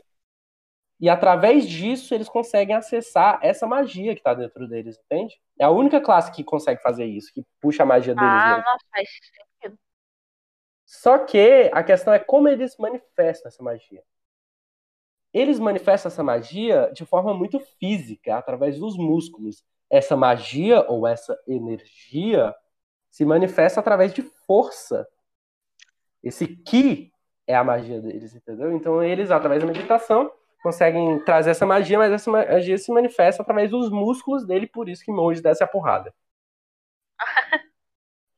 e 1.03 1.09
através 1.09 1.67
disso 1.67 2.15
eles 2.15 2.29
conseguem 2.29 2.73
acessar 2.73 3.37
essa 3.41 3.67
magia 3.67 4.13
que 4.13 4.21
está 4.21 4.33
dentro 4.33 4.65
deles, 4.69 4.97
entende? 5.03 5.37
É 5.59 5.65
a 5.65 5.69
única 5.69 5.99
classe 5.99 6.31
que 6.31 6.45
consegue 6.45 6.81
fazer 6.81 7.03
isso, 7.03 7.33
que 7.33 7.45
puxa 7.59 7.83
a 7.83 7.85
magia 7.85 8.15
deles. 8.15 8.29
Ah, 8.31 8.47
mesmo. 8.55 8.63
nossa, 8.63 8.85
faz 8.89 9.09
sentido. 9.59 9.79
Só 10.85 11.17
que 11.17 11.69
a 11.73 11.83
questão 11.83 12.13
é 12.13 12.19
como 12.19 12.47
eles 12.47 12.77
manifestam 12.77 13.49
essa 13.49 13.61
magia. 13.61 14.01
Eles 15.33 15.59
manifestam 15.59 16.09
essa 16.09 16.23
magia 16.23 16.89
de 16.93 17.03
forma 17.03 17.33
muito 17.33 17.59
física, 17.59 18.37
através 18.37 18.79
dos 18.79 18.95
músculos. 18.95 19.61
Essa 19.89 20.15
magia 20.15 20.89
ou 20.89 21.05
essa 21.05 21.37
energia 21.45 22.55
se 23.11 23.25
manifesta 23.25 23.81
através 23.81 24.13
de 24.13 24.21
força. 24.21 25.05
Esse 26.23 26.47
ki 26.47 27.11
é 27.45 27.53
a 27.53 27.63
magia 27.63 27.99
deles, 27.99 28.33
entendeu? 28.33 28.71
Então 28.71 29.03
eles, 29.03 29.31
através 29.31 29.61
da 29.61 29.67
meditação, 29.67 30.31
conseguem 30.63 31.19
trazer 31.25 31.51
essa 31.51 31.65
magia, 31.65 31.97
mas 31.99 32.11
essa 32.13 32.31
magia 32.31 32.77
se 32.77 32.91
manifesta 32.91 33.43
através 33.43 33.69
dos 33.69 33.91
músculos 33.91 34.45
dele, 34.45 34.65
por 34.65 34.87
isso 34.89 35.03
que 35.03 35.11
monge 35.11 35.41
desce 35.41 35.63
a 35.63 35.67
porrada. 35.67 36.13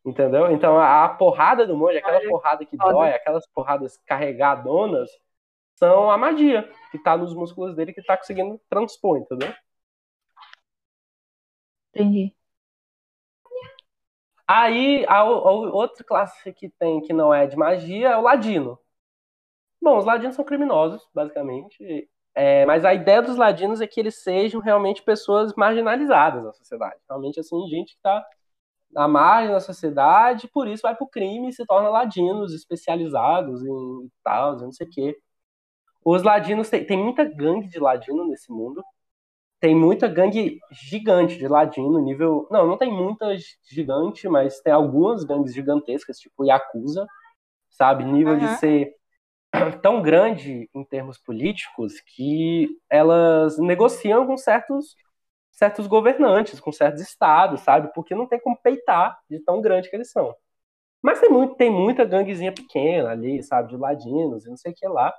Entendeu? 0.04 0.52
Então 0.52 0.80
a, 0.80 1.10
porrada 1.10 1.66
do 1.66 1.78
monge, 1.78 1.98
aquela 1.98 2.22
porrada 2.28 2.66
que 2.66 2.76
dói, 2.78 3.12
aquelas 3.12 3.48
porradas 3.48 3.98
carregadonas, 4.06 5.10
são 5.76 6.10
a 6.10 6.18
magia 6.18 6.70
que 6.92 7.00
tá 7.00 7.18
nos 7.18 7.34
músculos 7.34 7.76
dele 7.76 7.94
que 7.94 8.02
tá 8.04 8.18
conseguindo 8.18 8.60
transpor, 8.70 9.18
entendeu? 9.18 9.54
Entendi. 11.94 12.36
Aí 14.48 15.06
a, 15.08 15.18
a 15.20 15.24
outra 15.24 16.04
classe 16.04 16.54
que 16.54 16.70
tem 16.70 17.02
que 17.02 17.14
não 17.14 17.34
é 17.34 17.48
de 17.48 17.56
magia 17.56 18.10
é 18.10 18.18
o 18.18 18.22
ladino. 18.22 18.80
Bom, 19.82 19.98
os 19.98 20.06
ladinos 20.06 20.36
são 20.36 20.46
criminosos, 20.46 21.08
basicamente. 21.14 22.10
É, 22.36 22.66
mas 22.66 22.84
a 22.84 22.94
ideia 22.94 23.22
dos 23.22 23.38
ladinos 23.38 23.80
é 23.80 23.88
que 23.88 23.98
eles 23.98 24.22
sejam 24.22 24.60
realmente 24.60 25.02
pessoas 25.02 25.54
marginalizadas 25.56 26.44
na 26.44 26.52
sociedade. 26.52 27.00
Realmente, 27.10 27.40
assim, 27.40 27.66
gente 27.68 27.94
que 27.94 27.98
está 27.98 28.26
à 28.96 29.08
margem 29.08 29.54
da 29.54 29.62
sociedade, 29.62 30.50
por 30.50 30.68
isso 30.68 30.84
vai 30.84 30.94
para 30.94 31.06
o 31.06 31.10
crime 31.10 31.50
e 31.50 31.54
se 31.54 31.66
torna 31.66 31.90
ladinos 31.90 32.54
especializados 32.54 33.66
em 33.66 34.12
tal, 34.22 34.58
não 34.58 34.72
sei 34.72 34.86
o 34.86 34.90
quê. 34.90 35.18
Os 36.04 36.24
ladinos, 36.24 36.70
tem, 36.70 36.86
tem 36.86 36.98
muita 36.98 37.24
gangue 37.24 37.68
de 37.70 37.80
ladino 37.80 38.28
nesse 38.28 38.52
mundo. 38.52 38.84
Tem 39.60 39.74
muita 39.74 40.08
gangue 40.08 40.60
gigante 40.72 41.38
de 41.38 41.48
ladino, 41.48 42.00
nível. 42.00 42.48
Não, 42.52 42.68
não 42.68 42.78
tem 42.78 42.92
muita 42.92 43.34
gigante, 43.64 44.28
mas 44.28 44.60
tem 44.60 44.74
algumas 44.74 45.24
gangues 45.24 45.54
gigantescas, 45.54 46.20
tipo 46.20 46.46
Yakuza, 46.46 47.08
sabe? 47.70 48.04
Nível 48.04 48.34
uhum. 48.34 48.40
de 48.40 48.48
ser 48.58 48.94
tão 49.82 50.02
grande 50.02 50.70
em 50.74 50.84
termos 50.84 51.18
políticos 51.18 52.00
que 52.16 52.70
elas 52.90 53.58
negociam 53.58 54.26
com 54.26 54.38
certos 54.38 54.96
certos 55.52 55.88
governantes, 55.88 56.60
com 56.60 56.72
certos 56.72 57.02
estados, 57.02 57.62
sabe? 57.62 57.92
Porque 57.94 58.14
não 58.14 58.28
tem 58.28 58.40
como 58.40 58.58
peitar 58.62 59.18
de 59.30 59.40
tão 59.40 59.62
grande 59.62 59.90
que 59.90 59.96
eles 59.96 60.12
são. 60.12 60.36
Mas 61.02 61.20
tem, 61.20 61.30
muito, 61.30 61.56
tem 61.56 61.72
muita 61.72 62.06
ganguezinha 62.06 62.52
pequena 62.54 63.12
ali, 63.12 63.44
sabe? 63.44 63.70
De 63.70 63.78
ladinos 63.78 64.46
e 64.46 64.50
não 64.50 64.58
sei 64.58 64.72
o 64.74 64.76
que 64.76 64.88
lá. 64.88 65.14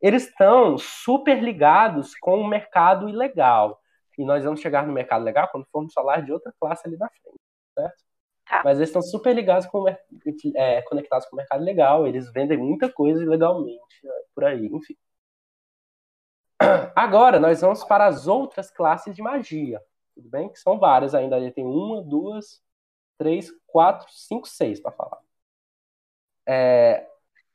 Eles 0.00 0.26
estão 0.28 0.78
super 0.78 1.42
ligados 1.42 2.14
com 2.16 2.40
o 2.40 2.48
mercado 2.48 3.08
ilegal. 3.08 3.80
E 4.18 4.24
nós 4.24 4.44
vamos 4.44 4.60
chegar 4.60 4.86
no 4.86 4.92
mercado 4.92 5.24
legal 5.24 5.48
quando 5.52 5.66
formos 5.70 5.92
falar 5.92 6.22
de 6.22 6.32
outra 6.32 6.52
classe 6.60 6.86
ali 6.88 6.96
na 6.96 7.08
frente, 7.08 7.40
certo? 7.74 8.05
Tá. 8.46 8.62
Mas 8.64 8.78
eles 8.78 8.88
estão 8.88 9.02
super 9.02 9.34
ligados 9.34 9.66
com 9.66 9.86
é, 9.88 10.82
conectados 10.82 11.26
com 11.26 11.34
o 11.34 11.38
mercado 11.38 11.64
legal, 11.64 12.06
eles 12.06 12.32
vendem 12.32 12.56
muita 12.56 12.90
coisa 12.90 13.22
ilegalmente 13.22 14.04
né, 14.04 14.12
por 14.34 14.44
aí, 14.44 14.66
enfim. 14.66 14.96
Agora 16.94 17.40
nós 17.40 17.60
vamos 17.60 17.82
para 17.84 18.06
as 18.06 18.26
outras 18.26 18.70
classes 18.70 19.14
de 19.14 19.20
magia, 19.20 19.82
tudo 20.14 20.28
bem? 20.28 20.48
Que 20.48 20.58
são 20.58 20.78
várias 20.78 21.14
ainda. 21.14 21.50
Tem 21.50 21.64
uma, 21.64 22.02
duas, 22.02 22.62
três, 23.18 23.50
quatro, 23.66 24.06
cinco, 24.10 24.46
seis 24.48 24.80
para 24.80 24.92
falar. 24.92 25.18
É, 26.46 27.06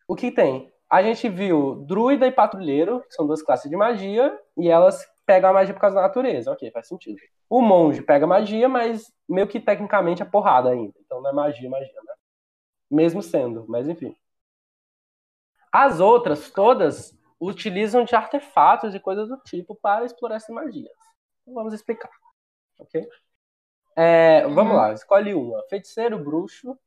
o 0.08 0.16
que 0.16 0.30
tem? 0.30 0.72
A 0.90 1.02
gente 1.02 1.30
viu 1.30 1.76
druida 1.88 2.28
e 2.28 2.32
patrulheiro, 2.32 3.02
que 3.08 3.14
são 3.14 3.26
duas 3.26 3.42
classes 3.42 3.70
de 3.70 3.78
magia, 3.78 4.38
e 4.58 4.68
elas 4.68 5.08
pegam 5.32 5.50
a 5.50 5.54
magia 5.54 5.74
por 5.74 5.80
causa 5.80 5.96
da 5.96 6.02
natureza. 6.02 6.52
Ok, 6.52 6.70
faz 6.72 6.88
sentido. 6.88 7.18
O 7.50 7.62
monge 7.62 8.02
pega 8.02 8.28
magia, 8.28 8.68
mas 8.68 9.14
meio 9.30 9.48
que 9.48 9.62
tecnicamente 9.62 10.22
é 10.22 10.26
porrada 10.26 10.70
ainda. 10.70 10.94
Então 11.00 11.22
não 11.22 11.30
é 11.30 11.34
magia, 11.34 11.70
magia, 11.70 12.02
né? 12.04 12.14
Mesmo 12.90 13.24
sendo, 13.24 13.66
mas 13.70 13.88
enfim. 13.88 14.14
As 15.72 16.02
outras, 16.02 16.52
todas, 16.52 17.18
utilizam 17.40 18.04
de 18.04 18.14
artefatos 18.14 18.94
e 18.94 19.00
coisas 19.00 19.30
do 19.30 19.38
tipo 19.38 19.74
para 19.74 20.04
explorar 20.04 20.36
essas 20.36 20.54
magias. 20.54 20.92
Então 21.42 21.54
vamos 21.54 21.74
explicar. 21.74 22.12
Ok? 22.78 23.08
É, 23.96 24.42
vamos 24.48 24.74
uhum. 24.74 24.78
lá, 24.78 24.92
escolhe 24.92 25.34
uma: 25.34 25.64
feiticeiro, 25.70 26.20
bruxo, 26.20 26.78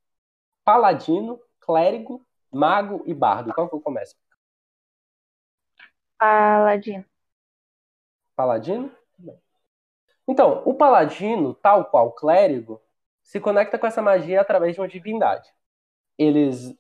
paladino, 0.63 1.41
clérigo, 1.61 2.23
mago 2.53 3.03
e 3.07 3.15
bardo. 3.15 3.55
Qual 3.55 3.71
que 3.71 3.75
eu 3.75 3.81
começo? 3.81 4.15
Paladino. 6.19 7.07
Paladino? 8.37 8.91
Então, 10.27 10.63
o 10.65 10.75
paladino, 10.75 11.55
tal 11.55 11.85
qual 11.87 12.09
o 12.09 12.13
clérigo, 12.13 12.81
se 13.23 13.41
conecta 13.41 13.79
com 13.79 13.87
essa 13.87 14.03
magia 14.03 14.41
através 14.41 14.75
de 14.75 14.81
uma 14.81 14.89
divindade. 14.89 15.49
Eles 16.19 16.75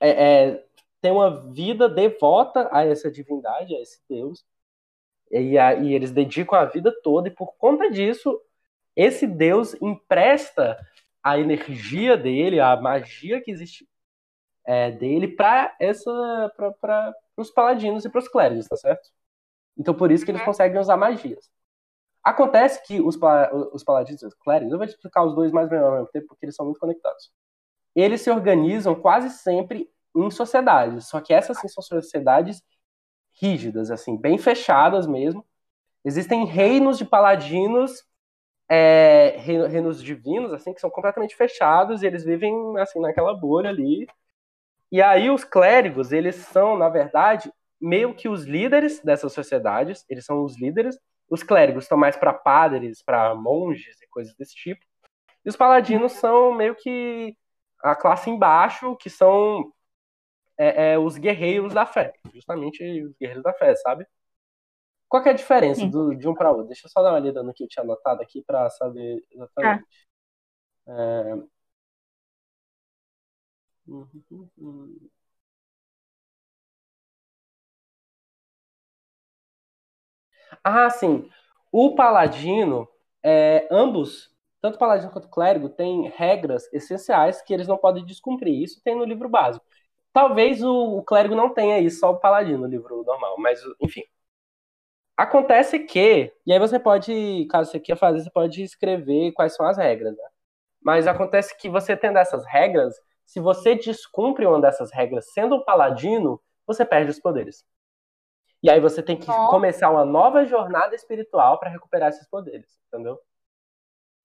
é, 0.00 0.10
é, 0.48 0.64
têm 1.00 1.12
uma 1.12 1.52
vida 1.52 1.88
devota 1.88 2.68
a 2.72 2.84
essa 2.84 3.10
divindade, 3.10 3.74
a 3.74 3.80
esse 3.80 4.00
deus, 4.08 4.44
e, 5.30 5.58
a, 5.58 5.74
e 5.74 5.94
eles 5.94 6.10
dedicam 6.10 6.58
a 6.58 6.64
vida 6.64 6.92
toda, 7.02 7.28
e 7.28 7.30
por 7.30 7.54
conta 7.56 7.90
disso, 7.90 8.40
esse 8.94 9.26
deus 9.26 9.74
empresta 9.80 10.78
a 11.22 11.38
energia 11.38 12.16
dele, 12.16 12.60
a 12.60 12.76
magia 12.76 13.40
que 13.40 13.50
existe 13.50 13.88
é, 14.64 14.90
dele, 14.90 15.28
para 15.28 15.74
os 17.36 17.50
paladinos 17.50 18.04
e 18.04 18.10
para 18.10 18.20
os 18.20 18.28
clérigos, 18.28 18.66
tá 18.68 18.76
certo? 18.76 19.10
Então 19.76 19.94
por 19.94 20.10
isso 20.10 20.24
que 20.24 20.30
eles 20.30 20.40
uhum. 20.40 20.46
conseguem 20.46 20.80
usar 20.80 20.96
magias. 20.96 21.50
Acontece 22.22 22.82
que 22.84 23.00
os, 23.00 23.16
os 23.72 23.84
paladinos 23.84 24.22
e 24.22 24.26
os 24.26 24.34
clérigos, 24.34 24.72
eu 24.72 24.78
vou 24.78 24.86
te 24.86 24.90
explicar 24.90 25.24
os 25.24 25.34
dois 25.34 25.52
mais 25.52 25.68
ou 25.68 25.72
menos 25.72 25.86
ao 25.86 25.94
mesmo 25.94 26.08
tempo, 26.08 26.26
porque 26.26 26.44
eles 26.44 26.56
são 26.56 26.66
muito 26.66 26.80
conectados. 26.80 27.30
Eles 27.94 28.20
se 28.20 28.30
organizam 28.30 28.94
quase 28.94 29.30
sempre 29.30 29.88
em 30.14 30.30
sociedades, 30.30 31.08
só 31.08 31.20
que 31.20 31.32
essas 31.32 31.58
sim, 31.58 31.68
são 31.68 31.82
sociedades 31.82 32.62
rígidas, 33.40 33.90
assim, 33.90 34.16
bem 34.16 34.38
fechadas 34.38 35.06
mesmo. 35.06 35.44
Existem 36.04 36.44
reinos 36.44 36.98
de 36.98 37.04
paladinos, 37.04 38.04
é, 38.68 39.36
reinos 39.38 40.02
divinos, 40.02 40.52
assim, 40.52 40.72
que 40.74 40.80
são 40.80 40.90
completamente 40.90 41.36
fechados 41.36 42.02
e 42.02 42.06
eles 42.06 42.24
vivem, 42.24 42.52
assim, 42.78 43.00
naquela 43.00 43.34
bolha 43.34 43.70
ali. 43.70 44.06
E 44.90 45.02
aí 45.02 45.30
os 45.30 45.44
clérigos, 45.44 46.12
eles 46.12 46.36
são, 46.36 46.76
na 46.76 46.88
verdade, 46.88 47.52
meio 47.80 48.14
que 48.14 48.28
os 48.28 48.44
líderes 48.44 49.00
dessas 49.02 49.32
sociedades, 49.32 50.04
eles 50.08 50.24
são 50.24 50.44
os 50.44 50.58
líderes, 50.58 50.98
os 51.28 51.42
clérigos 51.42 51.84
estão 51.84 51.98
mais 51.98 52.16
para 52.16 52.32
padres, 52.32 53.02
para 53.02 53.34
monges 53.34 54.00
e 54.00 54.08
coisas 54.08 54.34
desse 54.36 54.54
tipo. 54.54 54.84
E 55.44 55.48
os 55.48 55.56
paladinos 55.56 56.12
são 56.12 56.54
meio 56.54 56.74
que 56.74 57.36
a 57.82 57.94
classe 57.94 58.30
embaixo, 58.30 58.96
que 58.96 59.10
são 59.10 59.72
é, 60.58 60.92
é, 60.92 60.98
os 60.98 61.16
guerreiros 61.16 61.74
da 61.74 61.86
fé. 61.86 62.12
Justamente 62.32 62.82
os 63.04 63.16
guerreiros 63.16 63.42
da 63.44 63.52
fé, 63.52 63.74
sabe? 63.76 64.06
Qual 65.08 65.22
é 65.24 65.30
a 65.30 65.34
diferença 65.34 65.86
do, 65.86 66.14
de 66.14 66.28
um 66.28 66.34
para 66.34 66.50
outro? 66.50 66.66
Deixa 66.66 66.86
eu 66.86 66.90
só 66.90 67.00
dar 67.02 67.12
uma 67.12 67.20
lida 67.20 67.42
no 67.42 67.54
que 67.54 67.62
eu 67.62 67.68
tinha 67.68 67.84
anotado 67.84 68.22
aqui 68.22 68.42
para 68.42 68.68
saber 68.70 69.24
exatamente. 69.30 69.84
Ah. 70.88 70.92
É... 70.92 71.56
Ah, 80.68 80.90
sim. 80.90 81.28
O 81.70 81.94
paladino, 81.94 82.88
é, 83.22 83.68
ambos, 83.70 84.34
tanto 84.60 84.78
paladino 84.78 85.12
quanto 85.12 85.28
clérigo, 85.28 85.68
têm 85.68 86.08
regras 86.16 86.68
essenciais 86.72 87.40
que 87.40 87.54
eles 87.54 87.68
não 87.68 87.76
podem 87.78 88.04
descumprir. 88.04 88.60
Isso 88.64 88.80
tem 88.82 88.96
no 88.96 89.04
livro 89.04 89.28
básico. 89.28 89.64
Talvez 90.12 90.62
o, 90.64 90.98
o 90.98 91.04
clérigo 91.04 91.36
não 91.36 91.54
tenha 91.54 91.78
isso, 91.78 92.00
só 92.00 92.10
o 92.10 92.18
paladino 92.18 92.58
no 92.58 92.66
livro 92.66 93.04
normal, 93.04 93.36
mas 93.38 93.60
enfim. 93.80 94.02
Acontece 95.16 95.78
que, 95.80 96.32
e 96.46 96.52
aí 96.52 96.58
você 96.58 96.78
pode, 96.78 97.46
caso 97.50 97.70
você 97.70 97.80
queira 97.80 97.98
fazer, 97.98 98.20
você 98.22 98.30
pode 98.30 98.62
escrever 98.62 99.32
quais 99.32 99.54
são 99.54 99.66
as 99.66 99.78
regras, 99.78 100.14
né? 100.16 100.24
Mas 100.82 101.06
acontece 101.06 101.56
que 101.58 101.68
você 101.70 101.96
tendo 101.96 102.18
essas 102.18 102.44
regras, 102.46 102.94
se 103.26 103.40
você 103.40 103.74
descumpre 103.76 104.46
uma 104.46 104.60
dessas 104.60 104.92
regras 104.92 105.32
sendo 105.32 105.56
um 105.56 105.64
paladino, 105.64 106.40
você 106.66 106.84
perde 106.84 107.10
os 107.12 107.20
poderes. 107.20 107.64
E 108.66 108.70
aí 108.70 108.80
você 108.80 109.00
tem 109.00 109.16
que 109.16 109.30
Ó. 109.30 109.48
começar 109.48 109.88
uma 109.88 110.04
nova 110.04 110.44
jornada 110.44 110.92
espiritual 110.92 111.56
para 111.56 111.70
recuperar 111.70 112.08
esses 112.08 112.26
poderes, 112.26 112.66
entendeu? 112.88 113.16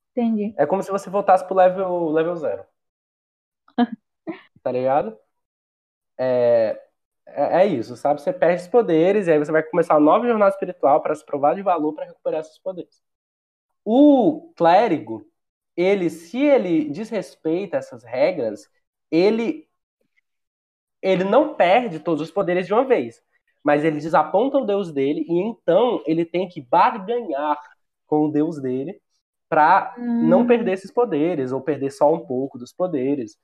Entendi. 0.10 0.56
É 0.58 0.66
como 0.66 0.82
se 0.82 0.90
você 0.90 1.12
voltasse 1.12 1.46
pro 1.46 1.54
level, 1.54 2.10
level 2.10 2.36
zero. 2.36 2.66
tá 4.64 4.72
ligado? 4.72 5.16
É, 6.18 6.82
é, 7.28 7.62
é 7.62 7.66
isso, 7.68 7.96
sabe? 7.96 8.20
Você 8.20 8.34
perde 8.34 8.64
os 8.64 8.68
poderes 8.68 9.28
e 9.28 9.32
aí 9.32 9.38
você 9.38 9.52
vai 9.52 9.62
começar 9.62 9.94
uma 9.94 10.00
nova 10.00 10.26
jornada 10.26 10.50
espiritual 10.50 11.04
para 11.04 11.14
se 11.14 11.24
provar 11.24 11.54
de 11.54 11.62
valor 11.62 11.94
para 11.94 12.06
recuperar 12.06 12.42
esses 12.42 12.58
poderes. 12.58 13.00
O 13.86 14.52
clérigo, 14.58 15.24
ele, 15.78 16.10
se 16.10 16.40
ele 16.40 16.90
desrespeita 16.90 17.78
essas 17.78 18.04
regras, 18.04 18.68
ele 19.12 19.70
ele 21.00 21.24
não 21.24 21.54
perde 21.54 22.00
todos 22.00 22.22
os 22.24 22.32
poderes 22.32 22.66
de 22.66 22.74
uma 22.74 22.84
vez, 22.86 23.22
mas 23.64 23.84
ele 23.84 24.00
desaponta 24.00 24.58
o 24.58 24.66
deus 24.66 24.92
dele 24.92 25.26
e 25.28 25.40
então 25.40 26.02
ele 26.06 26.26
tem 26.26 26.48
que 26.48 26.62
barganhar 26.62 27.60
com 28.08 28.26
o 28.26 28.32
deus 28.32 28.60
dele 28.62 29.00
para 29.50 29.96
não 29.98 30.42
Hum. 30.42 30.48
perder 30.48 30.74
esses 30.74 30.92
poderes 30.92 31.52
ou 31.52 31.62
perder 31.62 31.92
só 31.92 32.14
um 32.14 32.26
pouco 32.26 32.58
dos 32.58 32.74
poderes. 32.74 33.38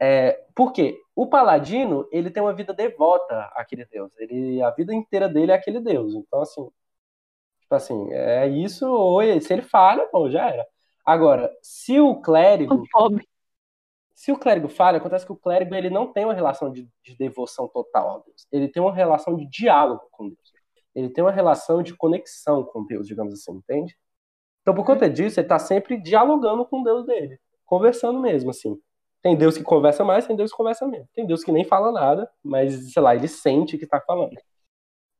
É, 0.00 0.32
por 0.54 0.72
quê? 0.72 0.98
O 1.14 1.26
paladino, 1.28 2.06
ele 2.12 2.30
tem 2.30 2.42
uma 2.42 2.54
vida 2.54 2.74
devota 2.74 3.50
àquele 3.54 3.84
deus. 3.86 4.12
Ele, 4.18 4.62
a 4.62 4.70
vida 4.70 4.94
inteira 4.94 5.28
dele 5.28 5.52
é 5.52 5.54
aquele 5.54 5.80
deus. 5.80 6.14
Então, 6.14 6.42
assim, 6.42 6.68
tipo 7.60 7.74
assim, 7.74 8.12
é 8.12 8.46
isso, 8.48 8.86
ou 8.86 9.20
se 9.40 9.52
ele 9.52 9.62
falha, 9.62 10.08
bom, 10.12 10.30
já 10.30 10.48
era. 10.50 10.66
Agora, 11.04 11.50
se 11.62 12.00
o 12.00 12.20
clérigo, 12.20 12.82
Pobre. 12.92 13.26
Se 14.16 14.32
o 14.32 14.38
clérigo 14.38 14.66
falha, 14.66 14.96
acontece 14.96 15.26
que 15.26 15.32
o 15.32 15.36
clérigo 15.36 15.74
ele 15.74 15.90
não 15.90 16.10
tem 16.10 16.24
uma 16.24 16.32
relação 16.32 16.72
de, 16.72 16.88
de 17.04 17.16
devoção 17.18 17.68
total 17.68 18.16
a 18.16 18.18
Deus. 18.20 18.48
Ele 18.50 18.66
tem 18.66 18.82
uma 18.82 18.94
relação 18.94 19.36
de 19.36 19.46
diálogo 19.46 20.08
com 20.10 20.30
Deus. 20.30 20.52
Ele 20.94 21.10
tem 21.10 21.22
uma 21.22 21.30
relação 21.30 21.82
de 21.82 21.94
conexão 21.94 22.64
com 22.64 22.86
Deus, 22.86 23.06
digamos 23.06 23.34
assim, 23.34 23.52
entende? 23.52 23.94
Então, 24.62 24.74
por 24.74 24.86
conta 24.86 25.08
disso, 25.08 25.38
ele 25.38 25.44
está 25.44 25.58
sempre 25.58 26.00
dialogando 26.00 26.64
com 26.64 26.82
Deus 26.82 27.04
dele, 27.04 27.38
conversando 27.66 28.18
mesmo, 28.18 28.48
assim. 28.48 28.80
Tem 29.20 29.36
Deus 29.36 29.58
que 29.58 29.62
conversa 29.62 30.02
mais, 30.02 30.26
tem 30.26 30.34
Deus 30.34 30.50
que 30.50 30.56
conversa 30.56 30.86
menos. 30.86 31.08
Tem 31.14 31.26
Deus 31.26 31.44
que 31.44 31.52
nem 31.52 31.64
fala 31.64 31.92
nada, 31.92 32.30
mas, 32.42 32.92
sei 32.94 33.02
lá, 33.02 33.14
ele 33.14 33.28
sente 33.28 33.76
que 33.76 33.84
está 33.84 34.00
falando. 34.00 34.34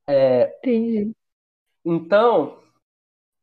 Entendi. 0.09 1.13
Então, 1.85 2.59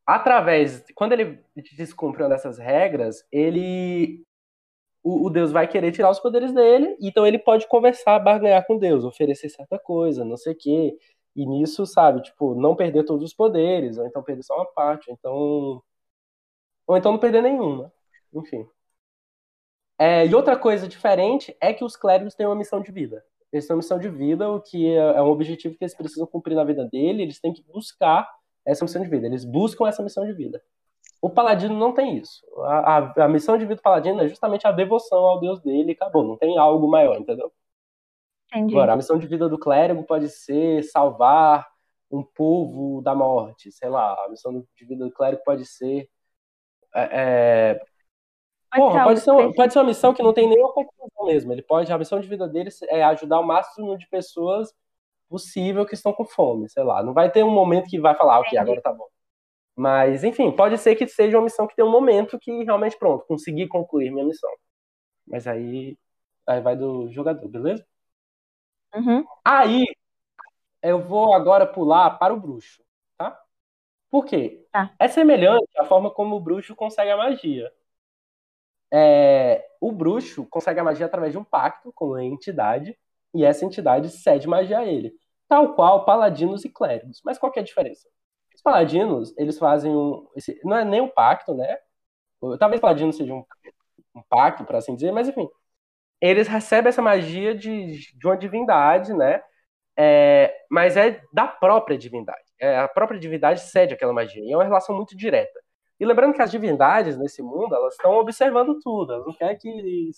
através, 0.04 0.84
quando 0.96 1.12
ele 1.12 1.44
descumpre 1.76 2.24
uma 2.24 2.28
dessas 2.28 2.58
regras, 2.58 3.24
ele 3.30 4.26
o, 5.04 5.26
o 5.26 5.30
Deus 5.30 5.52
vai 5.52 5.68
querer 5.68 5.92
tirar 5.92 6.10
os 6.10 6.18
poderes 6.20 6.52
dele, 6.52 6.96
então 7.00 7.26
ele 7.26 7.38
pode 7.38 7.68
conversar, 7.68 8.18
barganhar 8.18 8.66
com 8.66 8.78
Deus, 8.78 9.04
oferecer 9.04 9.50
certa 9.50 9.78
coisa, 9.78 10.24
não 10.24 10.36
sei 10.36 10.54
o 10.54 10.56
quê. 10.56 10.98
E 11.36 11.46
nisso, 11.46 11.86
sabe, 11.86 12.22
tipo, 12.22 12.54
não 12.54 12.76
perder 12.76 13.04
todos 13.04 13.24
os 13.24 13.34
poderes, 13.34 13.98
ou 13.98 14.06
então 14.06 14.22
perder 14.22 14.42
só 14.44 14.56
uma 14.56 14.66
parte, 14.66 15.10
ou 15.10 15.14
então 15.14 15.82
ou 16.86 16.96
então 16.96 17.12
não 17.12 17.18
perder 17.18 17.42
nenhum, 17.42 17.82
né? 17.82 17.90
Enfim. 18.34 18.66
É, 19.98 20.26
e 20.26 20.34
outra 20.34 20.56
coisa 20.56 20.88
diferente 20.88 21.56
é 21.60 21.72
que 21.72 21.84
os 21.84 21.96
clérigos 21.96 22.34
têm 22.34 22.46
uma 22.46 22.54
missão 22.56 22.80
de 22.80 22.90
vida. 22.90 23.24
Eles 23.52 23.66
têm 23.66 23.74
uma 23.74 23.78
missão 23.78 23.98
de 23.98 24.08
vida, 24.08 24.50
o 24.50 24.60
que 24.60 24.88
é 24.88 24.96
é 24.96 25.22
um 25.22 25.28
objetivo 25.28 25.76
que 25.76 25.84
eles 25.84 25.94
precisam 25.94 26.26
cumprir 26.26 26.54
na 26.56 26.64
vida 26.64 26.84
dele, 26.86 27.22
eles 27.22 27.40
têm 27.40 27.52
que 27.52 27.62
buscar 27.62 28.28
essa 28.66 28.84
missão 28.84 29.02
de 29.02 29.08
vida. 29.08 29.26
Eles 29.26 29.44
buscam 29.44 29.86
essa 29.86 30.02
missão 30.02 30.26
de 30.26 30.32
vida. 30.32 30.62
O 31.26 31.30
paladino 31.30 31.74
não 31.78 31.92
tem 31.94 32.18
isso. 32.18 32.44
A, 32.64 32.98
a- 32.98 33.24
a 33.24 33.28
missão 33.28 33.56
de 33.58 33.64
vida 33.64 33.76
do 33.76 33.82
paladino 33.82 34.20
é 34.22 34.28
justamente 34.28 34.66
a 34.66 34.72
devoção 34.72 35.18
ao 35.20 35.40
deus 35.40 35.60
dele 35.60 35.90
e 35.92 35.94
acabou. 35.94 36.24
Não 36.24 36.36
tem 36.36 36.58
algo 36.58 36.88
maior, 36.88 37.16
entendeu? 37.18 37.52
Entendi. 38.52 38.76
Agora, 38.76 38.92
a 38.94 38.96
missão 38.96 39.18
de 39.18 39.26
vida 39.26 39.48
do 39.48 39.58
clérigo 39.58 40.04
pode 40.04 40.28
ser 40.28 40.82
salvar 40.84 41.66
um 42.10 42.22
povo 42.22 43.02
da 43.02 43.14
morte, 43.14 43.70
sei 43.72 43.88
lá. 43.88 44.14
A 44.24 44.28
missão 44.28 44.52
de 44.76 44.84
vida 44.84 45.04
do 45.04 45.12
clérigo 45.12 45.42
pode 45.44 45.66
ser. 45.66 46.08
é, 46.94 47.72
é, 47.72 47.86
Pode 48.70 48.86
ser 48.90 48.90
Porra, 48.90 48.98
algo 48.98 49.14
pode 49.14 49.20
ser, 49.20 49.54
pode 49.54 49.72
ser 49.72 49.78
uma 49.80 49.84
missão 49.86 50.12
que 50.14 50.22
não 50.22 50.32
tem 50.34 50.48
nenhuma 50.48 50.72
conclusão 50.72 51.26
mesmo. 51.26 51.52
Ele 51.52 51.62
pode, 51.62 51.92
a 51.92 51.98
missão 51.98 52.20
de 52.20 52.28
vida 52.28 52.48
dele 52.48 52.70
é 52.88 53.04
ajudar 53.04 53.40
o 53.40 53.46
máximo 53.46 53.96
de 53.96 54.08
pessoas 54.08 54.74
possível 55.28 55.86
que 55.86 55.94
estão 55.94 56.12
com 56.12 56.24
fome, 56.26 56.68
sei 56.70 56.84
lá. 56.84 57.02
Não 57.02 57.14
vai 57.14 57.30
ter 57.32 57.44
um 57.44 57.50
momento 57.52 57.88
que 57.90 58.00
vai 58.00 58.14
falar, 58.16 58.40
ok, 58.40 58.58
Entendi. 58.58 58.58
agora 58.58 58.82
tá 58.82 58.92
bom. 58.92 59.08
Mas, 59.76 60.22
enfim, 60.22 60.52
pode 60.52 60.78
ser 60.78 60.94
que 60.94 61.06
seja 61.06 61.36
uma 61.36 61.44
missão 61.44 61.66
que 61.66 61.74
tem 61.74 61.84
um 61.84 61.90
momento 61.90 62.38
que 62.38 62.62
realmente, 62.62 62.96
pronto, 62.98 63.26
consegui 63.26 63.66
concluir 63.66 64.10
minha 64.10 64.24
missão. 64.24 64.50
Mas 65.26 65.46
aí, 65.46 65.98
aí 66.46 66.60
vai 66.60 66.76
do 66.76 67.10
jogador, 67.10 67.48
beleza? 67.48 67.84
Uhum. 68.94 69.24
Aí, 69.44 69.84
eu 70.82 71.00
vou 71.00 71.34
agora 71.34 71.66
pular 71.66 72.10
para 72.18 72.32
o 72.32 72.40
bruxo, 72.40 72.84
tá? 73.18 73.40
Por 74.10 74.24
quê? 74.24 74.64
Tá. 74.70 74.94
É 74.98 75.08
semelhante 75.08 75.70
à 75.76 75.84
forma 75.84 76.10
como 76.10 76.36
o 76.36 76.40
bruxo 76.40 76.76
consegue 76.76 77.10
a 77.10 77.16
magia. 77.16 77.72
É, 78.92 79.66
o 79.80 79.90
bruxo 79.90 80.46
consegue 80.46 80.78
a 80.78 80.84
magia 80.84 81.06
através 81.06 81.32
de 81.32 81.38
um 81.38 81.42
pacto 81.42 81.92
com 81.92 82.10
uma 82.10 82.22
entidade, 82.22 82.96
e 83.34 83.44
essa 83.44 83.64
entidade 83.64 84.08
cede 84.10 84.46
magia 84.46 84.78
a 84.78 84.86
ele. 84.86 85.12
Tal 85.48 85.74
qual 85.74 86.04
paladinos 86.04 86.64
e 86.64 86.70
clérigos. 86.70 87.20
Mas 87.24 87.38
qual 87.38 87.50
que 87.50 87.58
é 87.58 87.62
a 87.62 87.64
diferença? 87.64 88.08
Os 88.66 88.72
paladinos, 88.72 89.34
eles 89.38 89.58
fazem 89.58 89.94
um. 89.94 90.26
esse- 90.36 90.58
não 90.64 90.76
é 90.76 90.84
nem 90.84 91.00
um 91.00 91.08
pacto, 91.08 91.54
né? 91.54 91.78
Talvez 92.58 92.80
paladino 92.80 93.12
seja 93.12 93.32
um, 93.34 93.44
um 94.16 94.22
pacto, 94.28 94.64
para 94.64 94.78
assim 94.78 94.94
dizer, 94.94 95.12
mas 95.12 95.28
enfim. 95.28 95.48
Eles 96.20 96.48
recebem 96.48 96.88
essa 96.90 97.02
magia 97.02 97.54
de, 97.54 97.98
de 98.16 98.26
uma 98.26 98.36
divindade, 98.36 99.12
né? 99.14 99.42
É, 99.96 100.54
mas 100.70 100.96
é 100.96 101.22
da 101.32 101.46
própria 101.48 101.98
divindade. 101.98 102.42
É, 102.60 102.78
a 102.78 102.88
própria 102.88 103.20
divindade 103.20 103.60
cede 103.62 103.94
aquela 103.94 104.12
magia. 104.12 104.42
E 104.44 104.52
é 104.52 104.56
uma 104.56 104.64
relação 104.64 104.96
muito 104.96 105.16
direta. 105.16 105.60
E 106.00 106.06
lembrando 106.06 106.34
que 106.34 106.42
as 106.42 106.50
divindades 106.50 107.18
nesse 107.18 107.42
mundo, 107.42 107.74
elas 107.74 107.94
estão 107.94 108.12
observando 108.14 108.78
tudo. 108.82 109.12
Elas 109.14 109.26
não 109.26 109.34
querem 109.34 109.58
que 109.58 110.10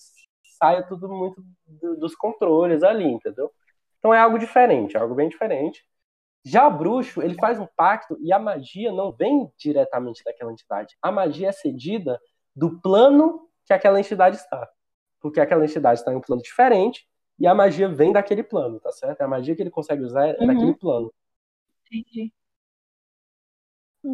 saia 0.59 0.83
tudo 0.85 1.09
muito 1.09 1.43
do- 1.67 1.97
dos 1.99 2.15
controles 2.17 2.83
ali, 2.83 3.05
entendeu? 3.07 3.51
Então 3.99 4.15
é 4.15 4.21
algo 4.21 4.39
diferente, 4.39 4.97
é 4.97 5.01
algo 5.01 5.15
bem 5.15 5.29
diferente. 5.29 5.85
Já 6.49 6.69
o 6.69 6.79
bruxo, 6.79 7.21
ele 7.21 7.35
faz 7.35 7.59
um 7.59 7.67
pacto 7.77 8.17
e 8.21 8.33
a 8.33 8.39
magia 8.39 8.93
não 8.93 9.11
vem 9.11 9.51
diretamente 9.59 10.23
daquela 10.23 10.53
entidade. 10.53 10.97
A 11.03 11.11
magia 11.11 11.49
é 11.49 11.53
cedida 11.53 12.21
do 12.55 12.81
plano 12.81 13.49
que 13.65 13.73
aquela 13.73 13.99
entidade 13.99 14.37
está. 14.37 14.69
Porque 15.21 15.41
aquela 15.41 15.65
entidade 15.65 15.99
está 15.99 16.13
em 16.13 16.17
um 16.17 16.21
plano 16.21 16.41
diferente 16.41 17.05
e 17.37 17.49
a 17.49 17.55
magia 17.55 17.89
vem 17.89 18.13
daquele 18.13 18.45
plano, 18.45 18.79
tá 18.79 18.93
certo? 18.93 19.21
A 19.23 19.27
magia 19.27 19.57
que 19.57 19.63
ele 19.63 19.71
consegue 19.73 20.03
usar 20.05 20.29
é 20.29 20.37
Uhum. 20.39 20.47
daquele 20.47 20.75
plano. 20.77 21.13
Entendi. 21.91 22.33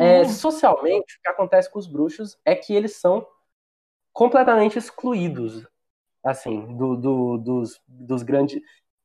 É, 0.01 0.25
socialmente, 0.25 1.19
o 1.19 1.21
que 1.21 1.29
acontece 1.29 1.71
com 1.71 1.79
os 1.79 1.87
bruxos 1.87 2.39
é 2.47 2.55
que 2.55 2.75
eles 2.75 2.97
são 2.97 3.27
completamente 4.11 4.79
excluídos, 4.79 5.67
assim, 6.25 6.77
do, 6.79 6.97
do- 6.97 7.37
dos, 7.37 7.79
dos, 7.87 8.23
grandes, 8.23 8.59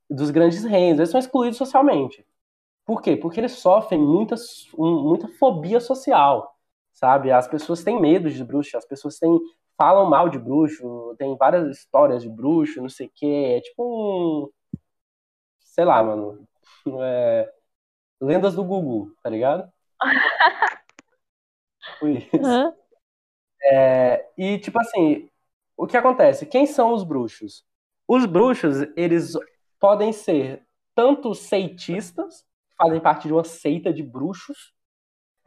dos 0.09 0.29
grandes 0.31 0.63
reinos. 0.63 0.99
Eles 0.99 1.09
são 1.09 1.19
excluídos 1.19 1.57
socialmente. 1.57 2.25
Por 2.87 3.01
quê? 3.01 3.17
Porque 3.17 3.41
eles 3.41 3.51
sofrem 3.51 3.99
muita, 3.99 4.35
muita 4.77 5.27
fobia 5.37 5.81
social, 5.81 6.55
sabe? 6.93 7.29
As 7.31 7.45
pessoas 7.45 7.83
têm 7.83 7.99
medo 7.99 8.29
de 8.31 8.41
bruxo, 8.45 8.77
as 8.77 8.85
pessoas 8.85 9.19
têm, 9.19 9.37
falam 9.77 10.09
mal 10.09 10.29
de 10.29 10.39
bruxo, 10.39 11.13
tem 11.19 11.35
várias 11.35 11.67
histórias 11.69 12.23
de 12.23 12.29
bruxo, 12.29 12.81
não 12.81 12.87
sei 12.89 13.07
o 13.07 13.11
quê. 13.13 13.57
É 13.57 13.61
tipo 13.61 13.83
um... 13.83 14.49
Sei 15.59 15.85
lá, 15.85 16.01
mano. 16.03 16.47
É, 17.01 17.51
lendas 18.21 18.55
do 18.55 18.63
Google, 18.63 19.11
tá 19.21 19.29
ligado? 19.29 19.69
Tipo 21.81 22.07
isso. 22.07 22.45
Hã? 22.45 22.73
É, 23.61 24.25
e, 24.37 24.57
tipo 24.59 24.79
assim, 24.79 25.29
o 25.75 25.85
que 25.85 25.97
acontece? 25.97 26.45
Quem 26.45 26.65
são 26.65 26.93
os 26.93 27.03
bruxos? 27.03 27.65
Os 28.07 28.25
bruxos, 28.25 28.87
eles 28.95 29.33
podem 29.79 30.13
ser 30.13 30.65
tanto 30.95 31.35
seitistas, 31.35 32.46
fazem 32.77 32.99
parte 32.99 33.27
de 33.27 33.33
uma 33.33 33.43
seita 33.43 33.93
de 33.93 34.03
bruxos. 34.03 34.73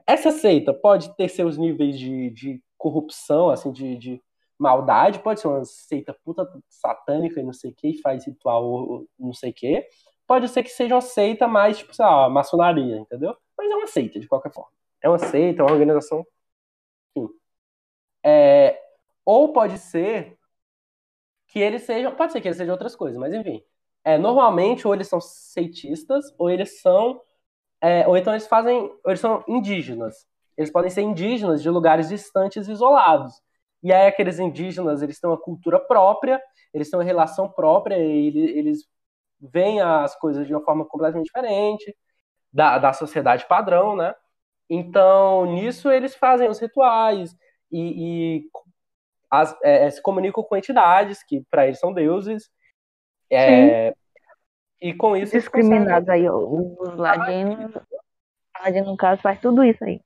Essa 0.06 0.30
seita 0.30 0.74
pode 0.74 1.14
ter 1.16 1.28
seus 1.28 1.56
níveis 1.56 1.98
de, 1.98 2.30
de 2.30 2.62
corrupção, 2.76 3.50
assim, 3.50 3.72
de, 3.72 3.96
de 3.96 4.22
maldade, 4.58 5.20
pode 5.20 5.40
ser 5.40 5.48
uma 5.48 5.64
seita 5.64 6.14
puta 6.24 6.48
satânica 6.68 7.40
e 7.40 7.42
não 7.44 7.52
sei 7.52 7.70
o 7.70 7.74
que, 7.74 7.88
e 7.88 8.00
faz 8.00 8.26
ritual 8.26 9.06
não 9.18 9.32
sei 9.32 9.50
o 9.50 9.54
que. 9.54 9.86
Pode 10.26 10.48
ser 10.48 10.62
que 10.62 10.70
seja 10.70 10.94
uma 10.94 11.00
seita 11.00 11.48
mais, 11.48 11.78
tipo, 11.78 11.94
sei 11.94 12.04
lá, 12.04 12.28
maçonaria, 12.28 12.98
entendeu? 12.98 13.36
Mas 13.56 13.70
é 13.70 13.74
uma 13.76 13.86
seita, 13.86 14.20
de 14.20 14.28
qualquer 14.28 14.52
forma. 14.52 14.70
É 15.02 15.08
uma 15.08 15.18
seita, 15.18 15.62
é 15.62 15.64
uma 15.64 15.72
organização 15.72 16.24
é, 18.24 18.80
ou 19.24 19.52
pode 19.52 19.78
ser 19.78 20.38
que 21.48 21.58
eles 21.58 21.82
sejam. 21.82 22.14
Pode 22.14 22.32
ser 22.32 22.40
que 22.40 22.48
eles 22.48 22.56
sejam 22.56 22.72
outras 22.72 22.96
coisas, 22.96 23.18
mas 23.18 23.32
enfim. 23.32 23.62
É, 24.04 24.16
normalmente, 24.18 24.86
ou 24.86 24.94
eles 24.94 25.08
são 25.08 25.20
ceitistas, 25.20 26.26
ou 26.38 26.50
eles 26.50 26.80
são 26.80 27.20
É, 27.82 28.06
ou 28.08 28.16
então 28.16 28.32
eles 28.34 28.46
fazem. 28.46 28.90
Eles 29.06 29.20
são 29.20 29.44
indígenas. 29.48 30.26
Eles 30.56 30.70
podem 30.72 30.90
ser 30.90 31.02
indígenas 31.02 31.62
de 31.62 31.70
lugares 31.70 32.08
distantes 32.08 32.68
e 32.68 32.72
isolados. 32.72 33.34
E 33.82 33.92
aí 33.92 34.06
aqueles 34.08 34.38
indígenas, 34.38 35.02
eles 35.02 35.20
têm 35.20 35.30
uma 35.30 35.38
cultura 35.40 35.78
própria, 35.80 36.40
eles 36.74 36.90
têm 36.90 36.98
uma 36.98 37.04
relação 37.04 37.48
própria, 37.50 37.96
e 37.98 38.28
eles 38.58 38.86
veem 39.40 39.80
as 39.80 40.16
coisas 40.16 40.46
de 40.46 40.54
uma 40.54 40.62
forma 40.64 40.84
completamente 40.86 41.26
diferente 41.26 41.96
da, 42.52 42.78
da 42.78 42.92
sociedade 42.92 43.46
padrão, 43.48 43.96
né? 43.96 44.14
Então, 44.70 45.46
nisso 45.46 45.90
eles 45.90 46.14
fazem 46.14 46.48
os 46.48 46.58
rituais 46.60 47.36
e, 47.72 48.40
e 48.42 48.50
as, 49.30 49.56
é, 49.62 49.86
é 49.86 49.90
se 49.90 50.02
comunicam 50.02 50.42
com 50.44 50.56
entidades 50.56 51.22
que 51.24 51.42
para 51.50 51.66
eles 51.66 51.78
são 51.80 51.92
deuses. 51.92 52.50
É, 53.30 53.94
e 54.80 54.94
com 54.94 55.16
isso. 55.16 55.32
Discriminados 55.32 56.08
aí, 56.08 56.28
os 56.28 56.96
ladinos. 56.96 57.72
Ladino, 58.62 58.86
no 58.86 58.96
caso, 58.96 59.22
faz 59.22 59.40
tudo 59.40 59.64
isso 59.64 59.82
aí. 59.84 60.00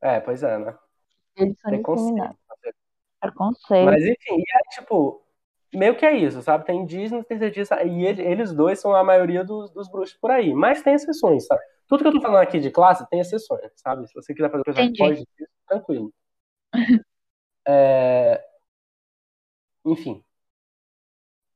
É, 0.00 0.20
pois 0.20 0.42
é, 0.42 0.58
né? 0.58 0.74
Eles 1.36 1.58
são 1.60 1.70
discriminados. 1.70 2.36
Preconceito. 3.20 3.84
Mas 3.84 4.02
enfim, 4.02 4.40
é, 4.40 4.74
tipo, 4.74 5.22
meio 5.72 5.96
que 5.96 6.04
é 6.04 6.16
isso, 6.16 6.42
sabe? 6.42 6.64
Tem 6.64 6.80
indígenas, 6.80 7.24
tem 7.26 7.38
cientistas, 7.38 7.78
e 7.84 8.04
eles 8.04 8.52
dois 8.52 8.80
são 8.80 8.94
a 8.94 9.04
maioria 9.04 9.44
dos, 9.44 9.70
dos 9.70 9.88
bruxos 9.88 10.16
por 10.16 10.30
aí. 10.30 10.52
Mas 10.52 10.82
tem 10.82 10.94
exceções, 10.94 11.46
sabe? 11.46 11.62
Tudo 11.86 12.02
que 12.02 12.08
eu 12.08 12.12
tô 12.12 12.20
falando 12.20 12.42
aqui 12.42 12.58
de 12.58 12.70
classe 12.70 13.08
tem 13.08 13.20
exceções, 13.20 13.70
sabe? 13.76 14.06
Se 14.08 14.14
você 14.14 14.34
quiser 14.34 14.50
fazer 14.50 14.64
coisa 14.64 14.92
pode, 14.98 15.28
tranquilo. 15.68 16.12
é... 17.66 18.44
Enfim. 19.84 20.24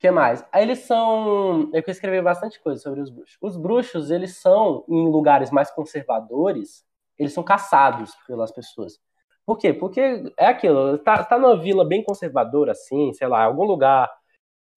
Que 0.07 0.11
mais? 0.13 0.47
Aí 0.53 0.63
eles 0.63 0.79
são. 0.81 1.69
Eu 1.73 1.83
escrevi 1.85 2.23
bastante 2.23 2.61
coisa 2.61 2.81
sobre 2.81 3.01
os 3.01 3.11
bruxos. 3.11 3.37
Os 3.41 3.57
bruxos, 3.57 4.09
eles 4.13 4.37
são, 4.37 4.85
em 4.89 5.09
lugares 5.09 5.51
mais 5.51 5.69
conservadores, 5.69 6.87
eles 7.19 7.33
são 7.33 7.43
caçados 7.43 8.15
pelas 8.25 8.53
pessoas. 8.53 9.01
Por 9.45 9.59
quê? 9.59 9.73
Porque 9.73 10.33
é 10.39 10.47
aquilo, 10.47 10.97
tá, 10.99 11.25
tá 11.25 11.37
numa 11.37 11.57
vila 11.57 11.85
bem 11.85 12.05
conservadora, 12.05 12.71
assim, 12.71 13.13
sei 13.15 13.27
lá, 13.27 13.43
algum 13.43 13.65
lugar 13.65 14.09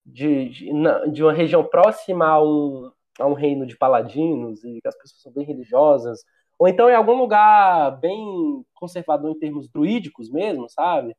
de, 0.04 0.50
de, 0.50 0.72
de 1.12 1.24
uma 1.24 1.34
região 1.34 1.64
próxima 1.64 2.26
a 2.26 2.44
um, 2.44 2.92
a 3.20 3.28
um 3.28 3.34
reino 3.34 3.68
de 3.68 3.78
paladinos 3.78 4.64
e 4.64 4.82
que 4.82 4.88
as 4.88 4.98
pessoas 4.98 5.22
são 5.22 5.32
bem 5.32 5.46
religiosas, 5.46 6.24
ou 6.58 6.68
então 6.68 6.90
em 6.90 6.96
algum 6.96 7.14
lugar 7.14 8.00
bem 8.00 8.66
conservador 8.74 9.30
em 9.30 9.38
termos 9.38 9.70
druídicos 9.70 10.28
mesmo, 10.32 10.68
sabe? 10.68 11.16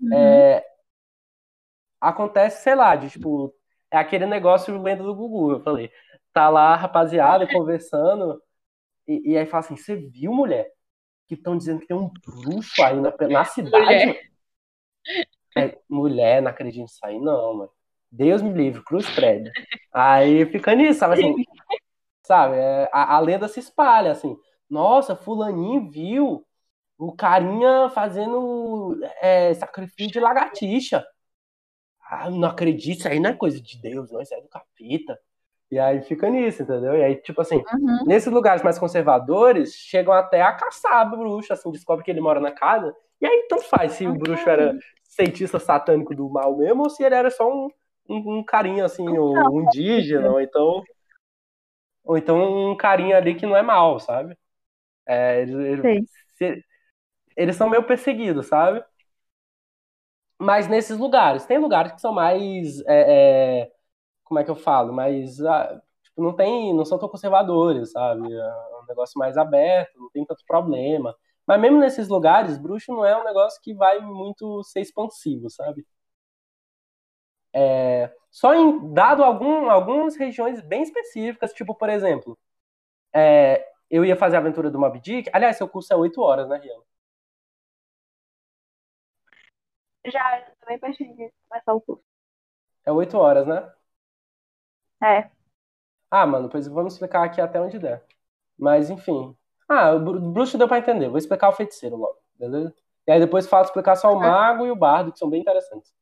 Uhum. 0.00 0.14
É, 0.14 0.64
acontece, 2.08 2.62
sei 2.62 2.74
lá, 2.74 2.96
de 2.96 3.10
tipo, 3.10 3.54
é 3.90 3.96
aquele 3.98 4.26
negócio 4.26 4.80
lenda 4.80 5.02
do 5.02 5.14
Gugu, 5.14 5.52
eu 5.52 5.60
falei. 5.60 5.90
Tá 6.32 6.48
lá 6.48 6.74
rapaziada 6.76 7.46
conversando, 7.46 8.42
e, 9.06 9.32
e 9.32 9.38
aí 9.38 9.46
fala 9.46 9.64
assim: 9.64 9.76
você 9.76 9.96
viu, 9.96 10.32
mulher? 10.32 10.74
que 11.26 11.34
estão 11.34 11.56
dizendo 11.56 11.80
que 11.80 11.86
tem 11.86 11.96
um 11.96 12.10
bruxo 12.24 12.82
aí 12.82 13.00
na, 13.00 13.12
na 13.28 13.44
cidade. 13.44 13.84
Mulher. 13.84 14.20
É, 15.56 15.78
mulher, 15.88 16.42
não 16.42 16.50
acredito 16.50 16.82
nisso 16.82 16.98
aí, 17.02 17.18
não, 17.18 17.54
mano. 17.54 17.70
Deus 18.10 18.42
me 18.42 18.52
livre, 18.52 18.82
cruz 18.84 19.08
prédio. 19.10 19.52
Aí 19.92 20.46
fica 20.46 20.74
nisso, 20.74 21.00
sabe 21.00 21.14
assim? 21.14 21.34
Sabe, 22.22 22.56
é, 22.56 22.88
a, 22.92 23.16
a, 23.16 23.20
lenda 23.20 23.48
se 23.48 23.60
espalha, 23.60 24.12
assim. 24.12 24.36
Nossa, 24.68 25.16
fulaninho 25.16 25.90
viu 25.90 26.44
o 26.96 27.12
carinha 27.12 27.90
fazendo 27.90 28.98
é, 29.20 29.52
sacrifício 29.54 30.12
de 30.12 30.20
lagartixa. 30.20 31.04
Ah, 32.08 32.30
não 32.30 32.48
acredito, 32.48 32.98
isso 32.98 33.08
aí 33.08 33.18
não 33.18 33.30
é 33.30 33.34
coisa 33.34 33.60
de 33.60 33.80
Deus, 33.80 34.10
não, 34.10 34.20
isso 34.20 34.34
é 34.34 34.40
do 34.40 34.48
capeta. 34.48 35.18
E 35.70 35.78
aí 35.78 36.02
fica 36.02 36.28
nisso, 36.30 36.62
entendeu? 36.62 36.96
E 36.96 37.02
aí, 37.02 37.16
tipo 37.16 37.40
assim, 37.40 37.56
uhum. 37.56 38.04
nesses 38.06 38.32
lugares 38.32 38.62
mais 38.62 38.78
conservadores, 38.78 39.74
chegam 39.74 40.12
até 40.12 40.42
a 40.42 40.52
caçar 40.52 41.12
o 41.12 41.16
bruxo, 41.16 41.52
assim, 41.52 41.70
descobre 41.70 42.04
que 42.04 42.10
ele 42.10 42.20
mora 42.20 42.38
na 42.38 42.52
casa. 42.52 42.94
E 43.20 43.26
aí, 43.26 43.46
tanto 43.48 43.64
faz 43.64 43.92
se 43.92 44.06
o 44.06 44.14
bruxo 44.14 44.48
era 44.48 44.78
cientista 45.02 45.58
satânico 45.58 46.14
do 46.14 46.28
mal 46.28 46.56
mesmo, 46.56 46.82
ou 46.82 46.90
se 46.90 47.02
ele 47.02 47.14
era 47.14 47.30
só 47.30 47.50
um, 47.50 47.70
um, 48.08 48.38
um 48.38 48.44
carinha, 48.44 48.84
assim, 48.84 49.08
um 49.08 49.62
indígena, 49.62 50.30
ou 50.30 50.40
então. 50.40 50.82
Ou 52.04 52.18
então 52.18 52.70
um 52.70 52.76
carinha 52.76 53.16
ali 53.16 53.34
que 53.34 53.46
não 53.46 53.56
é 53.56 53.62
mal, 53.62 53.98
sabe? 53.98 54.36
É, 55.06 55.40
eles, 55.42 55.54
eles, 55.54 56.10
se, 56.34 56.64
eles 57.36 57.56
são 57.56 57.68
meio 57.68 57.82
perseguidos, 57.82 58.46
sabe? 58.46 58.84
Mas 60.38 60.68
nesses 60.68 60.98
lugares. 60.98 61.46
Tem 61.46 61.58
lugares 61.58 61.92
que 61.92 62.00
são 62.00 62.12
mais. 62.12 62.80
É, 62.86 63.62
é, 63.66 63.72
como 64.24 64.40
é 64.40 64.44
que 64.44 64.50
eu 64.50 64.56
falo? 64.56 64.92
Mas 64.92 65.40
ah, 65.44 65.80
tipo, 66.02 66.22
não 66.22 66.34
tem, 66.34 66.74
não 66.74 66.84
são 66.84 66.98
tão 66.98 67.08
conservadores, 67.08 67.92
sabe? 67.92 68.32
É 68.32 68.48
um 68.82 68.86
negócio 68.88 69.18
mais 69.18 69.36
aberto, 69.36 69.98
não 69.98 70.10
tem 70.10 70.24
tanto 70.26 70.44
problema. 70.46 71.16
Mas 71.46 71.60
mesmo 71.60 71.78
nesses 71.78 72.08
lugares, 72.08 72.58
bruxo 72.58 72.92
não 72.92 73.04
é 73.04 73.16
um 73.20 73.24
negócio 73.24 73.60
que 73.62 73.74
vai 73.74 74.00
muito 74.00 74.62
ser 74.64 74.80
expansivo, 74.80 75.50
sabe? 75.50 75.86
É, 77.52 78.12
só 78.30 78.54
em 78.54 78.92
dado 78.92 79.22
algum, 79.22 79.70
algumas 79.70 80.16
regiões 80.16 80.60
bem 80.60 80.82
específicas, 80.82 81.52
tipo, 81.52 81.74
por 81.74 81.88
exemplo, 81.88 82.36
é, 83.14 83.66
eu 83.90 84.04
ia 84.04 84.16
fazer 84.16 84.36
a 84.36 84.40
aventura 84.40 84.70
do 84.70 84.78
Mob 84.78 85.00
Dick. 85.00 85.30
Aliás, 85.32 85.56
seu 85.56 85.68
curso 85.68 85.92
é 85.92 85.96
8 85.96 86.20
horas, 86.22 86.48
né, 86.48 86.58
Riana? 86.58 86.82
Já, 90.06 90.40
eu 90.40 90.54
também 90.60 90.78
pensei 90.78 91.06
em 91.06 91.30
começar 91.48 91.72
o 91.74 91.80
curso. 91.80 92.04
É 92.84 92.92
8 92.92 93.16
horas, 93.16 93.46
né? 93.46 93.72
É. 95.02 95.30
Ah, 96.10 96.26
mano, 96.26 96.48
pois 96.48 96.66
vamos 96.68 96.94
explicar 96.94 97.24
aqui 97.24 97.40
até 97.40 97.60
onde 97.60 97.78
der. 97.78 98.04
Mas, 98.58 98.90
enfim. 98.90 99.36
Ah, 99.68 99.92
o 99.92 100.00
bruxo 100.32 100.58
deu 100.58 100.68
pra 100.68 100.78
entender. 100.78 101.08
Vou 101.08 101.18
explicar 101.18 101.48
o 101.48 101.52
feiticeiro 101.52 101.96
logo, 101.96 102.18
beleza? 102.38 102.74
E 103.06 103.12
aí 103.12 103.20
depois 103.20 103.46
falo 103.46 103.64
explicar 103.64 103.96
só 103.96 104.12
o 104.12 104.20
mago 104.20 104.66
e 104.66 104.70
o 104.70 104.76
bardo, 104.76 105.12
que 105.12 105.18
são 105.18 105.28
bem 105.28 105.40
interessantes. 105.40 105.92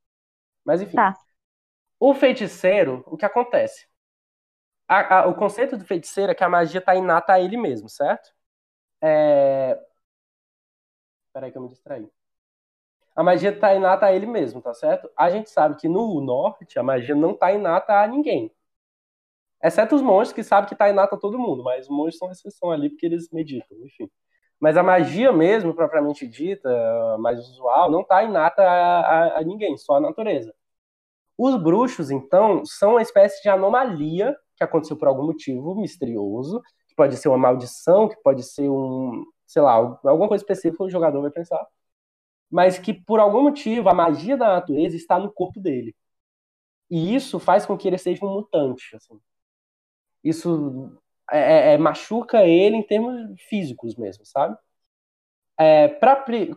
Mas, 0.65 0.83
enfim. 0.83 0.97
Tá. 0.97 1.15
O 1.99 2.15
feiticeiro, 2.15 3.03
o 3.07 3.17
que 3.17 3.25
acontece? 3.25 3.87
A, 4.89 5.21
a, 5.21 5.27
o 5.27 5.35
conceito 5.35 5.77
do 5.77 5.85
feiticeiro 5.85 6.33
é 6.33 6.35
que 6.35 6.45
a 6.45 6.49
magia 6.49 6.81
tá 6.81 6.95
inata 6.95 7.33
a 7.33 7.41
ele 7.41 7.57
mesmo, 7.57 7.89
certo? 7.89 8.31
É... 9.01 9.79
Peraí 11.33 11.51
que 11.51 11.59
eu 11.59 11.63
me 11.63 11.69
distraí. 11.69 12.11
A 13.15 13.23
magia 13.23 13.59
tá 13.59 13.75
inata 13.75 14.07
a 14.07 14.13
ele 14.13 14.27
mesmo, 14.27 14.63
tá 14.63 14.73
certo? 14.73 15.11
A 15.17 15.31
gente 15.31 15.51
sabe 15.51 15.77
que 15.77 15.89
no 15.89 16.21
norte 16.21 16.79
a 16.79 16.83
magia 16.83 17.15
não 17.15 17.35
tá 17.35 17.53
inata 17.53 18.01
a 18.01 18.07
ninguém. 18.07 18.51
Exceto 19.63 19.95
os 19.95 20.03
monges 20.03 20.33
que 20.33 20.43
sabem 20.43 20.69
que 20.69 20.75
tá 20.75 20.89
inata 20.89 21.17
todo 21.17 21.39
mundo, 21.39 21.63
mas 21.63 21.87
os 21.87 21.91
monges 21.91 22.19
são 22.19 22.31
exceção 22.31 22.71
ali 22.73 22.91
porque 22.91 23.07
eles 23.07 23.31
meditam, 23.31 23.77
enfim. 23.85 24.11
Mas 24.59 24.77
a 24.77 24.83
magia 24.83 25.33
mesmo, 25.33 25.75
propriamente 25.75 26.27
dita, 26.27 26.69
mais 27.19 27.39
usual, 27.39 27.91
não 27.91 28.03
tá 28.05 28.23
inata 28.25 28.63
a, 28.63 29.01
a, 29.01 29.39
a 29.39 29.43
ninguém, 29.43 29.77
só 29.77 29.97
a 29.97 30.01
natureza. 30.01 30.55
Os 31.37 31.57
bruxos, 31.57 32.11
então, 32.11 32.65
são 32.65 32.93
uma 32.93 33.03
espécie 33.03 33.43
de 33.43 33.49
anomalia 33.49 34.37
que 34.57 34.65
aconteceu 34.65 34.97
por 34.97 35.09
algum 35.09 35.27
motivo 35.27 35.75
misterioso, 35.75 36.63
que 36.89 36.95
pode 36.95 37.17
ser 37.17 37.29
uma 37.29 37.39
maldição, 37.39 38.09
que 38.09 38.17
pode 38.23 38.43
ser 38.43 38.69
um, 38.69 39.25
sei 39.47 39.63
lá, 39.63 39.73
alguma 39.73 40.29
coisa 40.29 40.43
específica 40.45 40.85
o 40.85 40.91
jogador 40.91 41.23
vai 41.23 41.31
pensar, 41.31 41.65
mas 42.53 42.79
que 42.79 42.95
por 42.95 43.21
algum 43.21 43.43
motivo 43.45 43.89
a 43.89 43.95
magia 43.95 44.37
da 44.37 44.49
natureza 44.49 44.97
está 44.97 45.19
no 45.19 45.33
corpo 45.33 45.61
dele. 45.61 45.95
E 46.91 47.15
isso 47.15 47.41
faz 47.41 47.67
com 47.67 47.77
que 47.79 47.89
ele 47.89 47.99
seja 47.99 48.25
um 48.25 48.35
mutante, 48.35 48.97
assim 48.97 49.19
isso 50.23 50.93
é, 51.31 51.73
é, 51.73 51.75
é, 51.75 51.79
machuca 51.79 52.45
ele 52.47 52.77
em 52.77 52.83
termos 52.83 53.41
físicos 53.49 53.97
mesmo, 53.97 54.25
sabe? 54.27 54.57
É, 55.59 55.89
Para 55.89 56.17
pri 56.17 56.55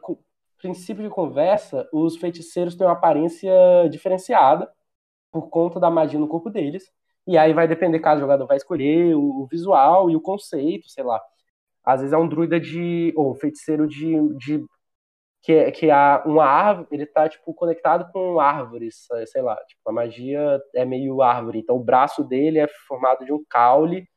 princípio 0.57 1.03
de 1.03 1.09
conversa, 1.09 1.87
os 1.93 2.17
feiticeiros 2.17 2.75
têm 2.75 2.87
uma 2.87 2.93
aparência 2.93 3.53
diferenciada 3.91 4.71
por 5.31 5.49
conta 5.49 5.79
da 5.79 5.91
magia 5.91 6.19
no 6.19 6.27
corpo 6.27 6.49
deles. 6.49 6.91
E 7.27 7.37
aí 7.37 7.53
vai 7.53 7.67
depender 7.67 7.99
cada 7.99 8.19
jogador 8.19 8.47
vai 8.47 8.57
escolher 8.57 9.15
o, 9.15 9.43
o 9.43 9.47
visual 9.47 10.09
e 10.09 10.15
o 10.15 10.21
conceito, 10.21 10.89
sei 10.89 11.03
lá. 11.03 11.21
Às 11.83 12.01
vezes 12.01 12.13
é 12.13 12.17
um 12.17 12.27
druida 12.27 12.59
de. 12.59 13.13
ou 13.15 13.31
um 13.31 13.35
feiticeiro 13.35 13.87
de, 13.87 14.15
de 14.37 14.65
que, 15.45 15.53
é, 15.53 15.71
que 15.71 15.91
há 15.91 16.23
uma 16.25 16.43
árvore, 16.43 16.87
ele 16.91 17.05
tá, 17.05 17.29
tipo, 17.29 17.53
conectado 17.53 18.11
com 18.11 18.39
árvores, 18.39 19.07
sei 19.27 19.43
lá, 19.43 19.55
tipo, 19.67 19.87
a 19.87 19.93
magia 19.93 20.59
é 20.73 20.83
meio 20.83 21.21
árvore, 21.21 21.59
então 21.59 21.75
o 21.75 21.83
braço 21.83 22.23
dele 22.23 22.57
é 22.57 22.67
formado 22.87 23.23
de 23.23 23.31
um 23.31 23.45
caule, 23.47 24.09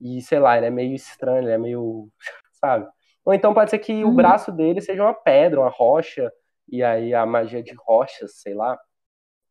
e, 0.00 0.20
sei 0.20 0.40
lá, 0.40 0.56
ele 0.56 0.66
é 0.66 0.70
meio 0.70 0.92
estranho, 0.92 1.44
ele 1.44 1.52
é 1.52 1.58
meio, 1.58 2.08
sabe? 2.54 2.88
Ou 3.24 3.32
então 3.32 3.54
pode 3.54 3.70
ser 3.70 3.78
que 3.78 4.04
uhum. 4.04 4.10
o 4.10 4.14
braço 4.14 4.50
dele 4.50 4.80
seja 4.80 5.04
uma 5.04 5.14
pedra, 5.14 5.60
uma 5.60 5.70
rocha, 5.70 6.32
e 6.68 6.82
aí 6.82 7.14
a 7.14 7.24
magia 7.24 7.62
de 7.62 7.72
rochas, 7.74 8.40
sei 8.40 8.54
lá. 8.54 8.76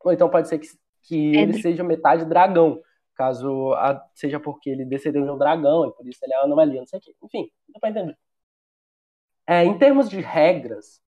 Ou 0.04 0.12
então 0.12 0.30
pode 0.30 0.50
ser 0.50 0.60
que, 0.60 0.68
que 1.04 1.36
ele 1.38 1.62
seja 1.62 1.82
metade 1.84 2.26
dragão, 2.26 2.82
caso 3.16 3.74
a, 3.76 4.06
seja 4.14 4.38
porque 4.38 4.70
ele 4.70 4.84
descendeu 4.84 5.24
de 5.24 5.32
um 5.32 5.38
dragão, 5.38 5.88
e 5.88 5.94
por 5.94 6.06
isso 6.08 6.20
ele 6.24 6.34
é 6.34 6.38
uma 6.40 6.46
anomalia, 6.46 6.82
não 6.82 6.88
sei 6.88 7.00
o 7.00 7.02
quê. 7.02 7.16
Enfim, 7.24 7.50
dá 7.70 7.80
pra 7.80 7.90
entender. 7.90 8.18
É, 9.48 9.64
em 9.64 9.78
termos 9.78 10.10
de 10.10 10.20
regras, 10.20 11.05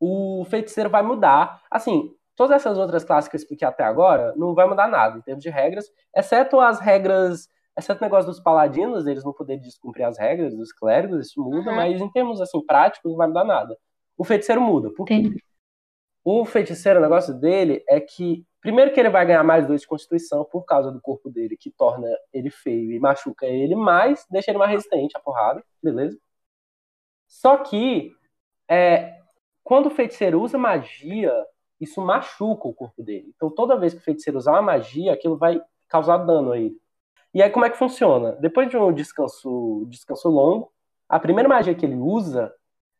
o 0.00 0.44
feiticeiro 0.48 0.88
vai 0.90 1.02
mudar. 1.02 1.62
Assim, 1.70 2.14
todas 2.36 2.56
essas 2.56 2.78
outras 2.78 3.04
classes 3.04 3.28
que 3.28 3.36
eu 3.36 3.38
expliquei 3.38 3.66
até 3.66 3.84
agora, 3.84 4.32
não 4.36 4.54
vai 4.54 4.66
mudar 4.68 4.88
nada 4.88 5.18
em 5.18 5.20
termos 5.22 5.42
de 5.42 5.50
regras, 5.50 5.86
exceto 6.14 6.60
as 6.60 6.80
regras 6.80 7.48
Exceto 7.78 8.00
o 8.00 8.04
negócio 8.04 8.28
dos 8.28 8.40
paladinos, 8.40 9.06
eles 9.06 9.22
não 9.22 9.32
poderem 9.32 9.62
descumprir 9.62 10.04
as 10.04 10.18
regras 10.18 10.52
dos 10.52 10.72
clérigos, 10.72 11.24
isso 11.28 11.40
muda, 11.40 11.70
Uhum. 11.70 11.76
mas 11.76 12.00
em 12.00 12.10
termos 12.10 12.40
assim 12.40 12.60
práticos 12.66 13.08
não 13.12 13.16
vai 13.16 13.28
mudar 13.28 13.44
nada. 13.44 13.78
O 14.16 14.24
feiticeiro 14.24 14.60
muda. 14.60 14.90
Por 14.90 15.04
quê? 15.06 15.30
O 16.24 16.44
feiticeiro, 16.44 16.98
o 16.98 17.02
negócio 17.02 17.32
dele 17.32 17.84
é 17.88 18.00
que, 18.00 18.44
primeiro 18.60 18.92
que 18.92 18.98
ele 18.98 19.10
vai 19.10 19.24
ganhar 19.24 19.44
mais 19.44 19.64
dois 19.64 19.82
de 19.82 19.86
constituição 19.86 20.44
por 20.44 20.64
causa 20.64 20.90
do 20.90 21.00
corpo 21.00 21.30
dele, 21.30 21.56
que 21.56 21.70
torna 21.70 22.08
ele 22.32 22.50
feio 22.50 22.90
e 22.90 22.98
machuca 22.98 23.46
ele, 23.46 23.76
mas 23.76 24.26
deixa 24.28 24.50
ele 24.50 24.58
mais 24.58 24.72
resistente 24.72 25.16
à 25.16 25.20
porrada, 25.20 25.62
beleza? 25.80 26.18
Só 27.28 27.58
que, 27.58 28.10
é, 28.68 29.17
quando 29.68 29.84
o 29.84 29.90
feiticeiro 29.90 30.40
usa 30.40 30.56
magia, 30.56 31.30
isso 31.78 32.00
machuca 32.00 32.66
o 32.66 32.72
corpo 32.72 33.02
dele. 33.02 33.30
Então, 33.36 33.50
toda 33.50 33.76
vez 33.76 33.92
que 33.92 34.00
o 34.00 34.02
feiticeiro 34.02 34.38
usar 34.38 34.52
uma 34.52 34.62
magia, 34.62 35.12
aquilo 35.12 35.36
vai 35.36 35.60
causar 35.86 36.16
dano 36.16 36.52
a 36.52 36.58
ele. 36.58 36.74
E 37.34 37.42
aí, 37.42 37.50
como 37.50 37.66
é 37.66 37.70
que 37.70 37.76
funciona? 37.76 38.32
Depois 38.36 38.70
de 38.70 38.78
um 38.78 38.90
descanso, 38.90 39.84
descanso 39.90 40.30
longo, 40.30 40.72
a 41.06 41.20
primeira 41.20 41.46
magia 41.46 41.74
que 41.74 41.84
ele 41.84 41.96
usa, 41.96 42.50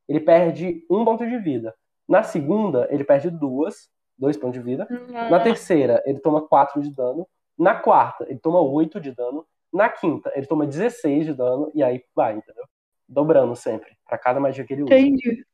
ele 0.06 0.20
perde 0.20 0.84
um 0.90 1.06
ponto 1.06 1.26
de 1.26 1.38
vida. 1.38 1.74
Na 2.06 2.22
segunda, 2.22 2.86
ele 2.90 3.02
perde 3.02 3.30
duas, 3.30 3.88
dois 4.18 4.36
pontos 4.36 4.58
de 4.58 4.62
vida. 4.62 4.86
Na 5.30 5.40
terceira, 5.40 6.02
ele 6.04 6.18
toma 6.18 6.46
4 6.46 6.82
de 6.82 6.90
dano. 6.90 7.26
Na 7.58 7.76
quarta, 7.76 8.26
ele 8.28 8.38
toma 8.38 8.60
8 8.60 9.00
de 9.00 9.10
dano. 9.12 9.46
Na 9.72 9.88
quinta, 9.88 10.30
ele 10.34 10.44
toma 10.44 10.66
16 10.66 11.24
de 11.24 11.32
dano. 11.32 11.72
E 11.74 11.82
aí 11.82 12.04
vai, 12.14 12.34
entendeu? 12.36 12.64
Dobrando 13.08 13.56
sempre. 13.56 13.96
Pra 14.06 14.18
cada 14.18 14.38
magia 14.38 14.66
que 14.66 14.74
ele 14.74 14.82
usa. 14.82 14.94
Entendi. 14.94 15.47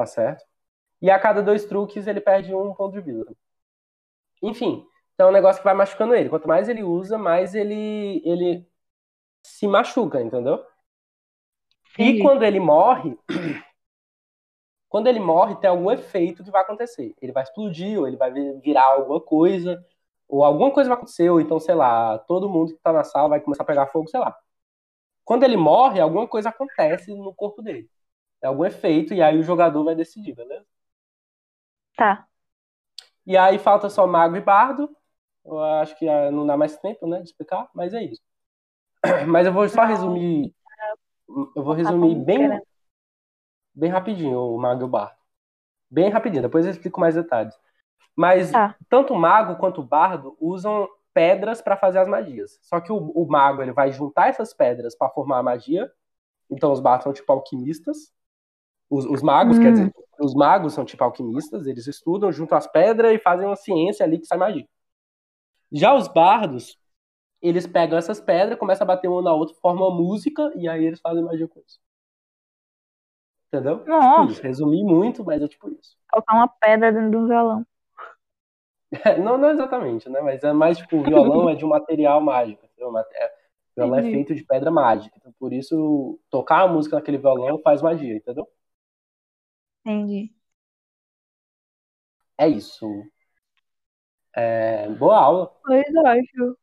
Tá 0.00 0.06
certo? 0.06 0.44
E 1.02 1.10
a 1.10 1.18
cada 1.20 1.42
dois 1.42 1.64
truques, 1.66 2.06
ele 2.08 2.20
perde 2.22 2.54
um 2.54 2.74
ponto 2.74 2.94
de 2.94 3.02
vida. 3.02 3.26
Enfim, 4.42 4.86
então 5.14 5.26
é 5.28 5.30
um 5.30 5.32
negócio 5.32 5.60
que 5.60 5.64
vai 5.64 5.74
machucando 5.74 6.14
ele. 6.14 6.28
Quanto 6.28 6.48
mais 6.48 6.68
ele 6.68 6.82
usa, 6.82 7.18
mais 7.18 7.54
ele, 7.54 8.22
ele 8.24 8.66
se 9.44 9.66
machuca, 9.68 10.22
entendeu? 10.22 10.64
E 11.98 12.14
quando 12.18 12.42
ele 12.42 12.58
morre, 12.58 13.16
quando 14.88 15.06
ele 15.06 15.20
morre, 15.20 15.56
tem 15.56 15.70
algum 15.70 15.90
efeito 15.90 16.42
que 16.44 16.50
vai 16.50 16.62
acontecer. 16.62 17.14
Ele 17.20 17.32
vai 17.32 17.42
explodir, 17.44 17.98
ou 17.98 18.06
ele 18.08 18.16
vai 18.16 18.32
vi- 18.32 18.60
virar 18.60 18.84
alguma 18.86 19.20
coisa, 19.20 19.84
ou 20.28 20.44
alguma 20.44 20.70
coisa 20.72 20.88
vai 20.88 20.96
acontecer, 20.96 21.30
ou 21.30 21.40
então, 21.40 21.60
sei 21.60 21.74
lá, 21.74 22.18
todo 22.20 22.48
mundo 22.48 22.72
que 22.74 22.80
tá 22.82 22.92
na 22.92 23.04
sala 23.04 23.28
vai 23.28 23.40
começar 23.40 23.62
a 23.62 23.66
pegar 23.66 23.86
fogo, 23.88 24.08
sei 24.08 24.20
lá. 24.20 24.36
Quando 25.24 25.44
ele 25.44 25.56
morre, 25.56 26.00
alguma 26.00 26.28
coisa 26.28 26.50
acontece 26.50 27.14
no 27.14 27.34
corpo 27.34 27.62
dele. 27.62 27.90
É 28.42 28.46
algum 28.46 28.64
efeito, 28.64 29.12
e 29.12 29.22
aí 29.22 29.38
o 29.38 29.42
jogador 29.42 29.84
vai 29.84 29.94
decidir, 29.94 30.34
beleza? 30.34 30.66
Tá. 31.96 32.26
E 33.26 33.36
aí 33.36 33.58
falta 33.58 33.90
só 33.90 34.06
mago 34.06 34.36
e 34.36 34.40
bardo. 34.40 34.94
Eu 35.44 35.62
acho 35.62 35.96
que 35.98 36.08
ah, 36.08 36.30
não 36.30 36.46
dá 36.46 36.56
mais 36.56 36.76
tempo, 36.78 37.06
né, 37.06 37.18
de 37.18 37.28
explicar, 37.28 37.68
mas 37.74 37.94
é 37.94 38.02
isso. 38.02 38.22
Mas 39.28 39.46
eu 39.46 39.52
vou 39.52 39.66
só 39.66 39.84
resumir. 39.84 40.54
Eu 41.56 41.62
vou 41.64 41.72
Tá 41.72 41.78
resumir 41.78 42.14
bom, 42.16 42.24
bem, 42.24 42.60
bem 43.74 43.90
rapidinho 43.90 44.38
o 44.38 44.58
mago 44.58 44.82
e 44.82 44.84
o 44.84 44.88
bardo. 44.88 45.16
Bem 45.90 46.10
rapidinho, 46.10 46.42
depois 46.42 46.66
eu 46.66 46.70
explico 46.70 47.00
mais 47.00 47.14
detalhes. 47.14 47.58
Mas 48.14 48.52
Tá. 48.52 48.76
tanto 48.90 49.14
o 49.14 49.18
mago 49.18 49.56
quanto 49.56 49.80
o 49.80 49.84
bardo 49.84 50.36
usam 50.38 50.86
pedras 51.14 51.62
para 51.62 51.78
fazer 51.78 51.98
as 51.98 52.08
magias. 52.08 52.58
Só 52.62 52.78
que 52.78 52.92
o, 52.92 52.96
o 52.96 53.26
mago 53.26 53.62
ele 53.62 53.72
vai 53.72 53.90
juntar 53.90 54.28
essas 54.28 54.52
pedras 54.52 54.94
para 54.94 55.08
formar 55.10 55.38
a 55.38 55.42
magia. 55.42 55.90
Então 56.50 56.72
os 56.72 56.80
bardos 56.80 57.04
são 57.04 57.12
tipo 57.14 57.32
alquimistas. 57.32 58.12
Os, 58.90 59.04
os 59.06 59.22
magos, 59.22 59.56
Hum. 59.58 59.62
quer 59.62 59.72
dizer, 59.72 59.92
os 60.18 60.34
magos 60.34 60.74
são 60.74 60.84
tipo 60.84 61.02
alquimistas, 61.04 61.66
eles 61.66 61.86
estudam, 61.86 62.32
juntam 62.32 62.58
as 62.58 62.66
pedras 62.66 63.14
e 63.14 63.18
fazem 63.18 63.46
uma 63.46 63.56
ciência 63.56 64.04
ali 64.04 64.18
que 64.18 64.26
sai 64.26 64.36
magia. 64.36 64.66
Já 65.72 65.94
os 65.94 66.08
bardos, 66.08 66.76
eles 67.40 67.66
pegam 67.66 67.96
essas 67.96 68.20
pedras, 68.20 68.58
começam 68.58 68.84
a 68.84 68.88
bater 68.88 69.06
uma 69.08 69.22
na 69.22 69.32
outra, 69.32 69.54
formam 69.62 69.88
uma 69.88 69.96
música 69.96 70.52
e 70.56 70.68
aí 70.68 70.84
eles 70.84 71.00
fazem 71.00 71.22
magia 71.22 71.46
com 71.46 71.60
isso. 71.60 71.78
Entendeu? 73.48 73.78
Tipo 73.84 74.30
isso. 74.30 74.42
Resumi 74.42 74.82
muito, 74.84 75.24
mas 75.24 75.40
é 75.40 75.48
tipo 75.48 75.68
isso. 75.70 75.96
Colocar 76.10 76.34
uma 76.34 76.48
pedra 76.48 76.92
dentro 76.92 77.10
de 77.10 77.16
um 77.16 77.26
violão. 77.28 77.66
Não, 79.24 79.38
não 79.38 79.50
exatamente, 79.50 80.08
né? 80.08 80.20
Mas 80.20 80.42
é 80.42 80.52
mais 80.52 80.76
tipo, 80.78 80.96
o 80.96 81.02
violão 81.04 81.48
é 81.48 81.54
de 81.54 81.64
um 81.64 81.68
material 81.68 82.20
mágico. 82.20 82.64
entendeu? 82.66 82.96
É- 82.98 83.26
O 83.76 83.80
violão 83.82 83.96
é 83.96 84.00
Entendi. 84.00 84.14
feito 84.16 84.34
de 84.34 84.44
pedra 84.44 84.68
mágica. 84.70 85.14
Então, 85.16 85.32
por 85.38 85.52
isso, 85.52 86.18
tocar 86.28 86.62
a 86.62 86.68
música 86.68 86.96
naquele 86.96 87.16
violão 87.18 87.60
faz 87.62 87.80
magia, 87.82 88.16
entendeu? 88.16 88.48
Entendi. 89.84 90.32
É 92.36 92.48
isso. 92.48 92.86
É, 94.34 94.88
boa 94.90 95.18
aula. 95.18 95.50
Pois 95.64 95.86
eu 95.94 96.06
acho. 96.06 96.56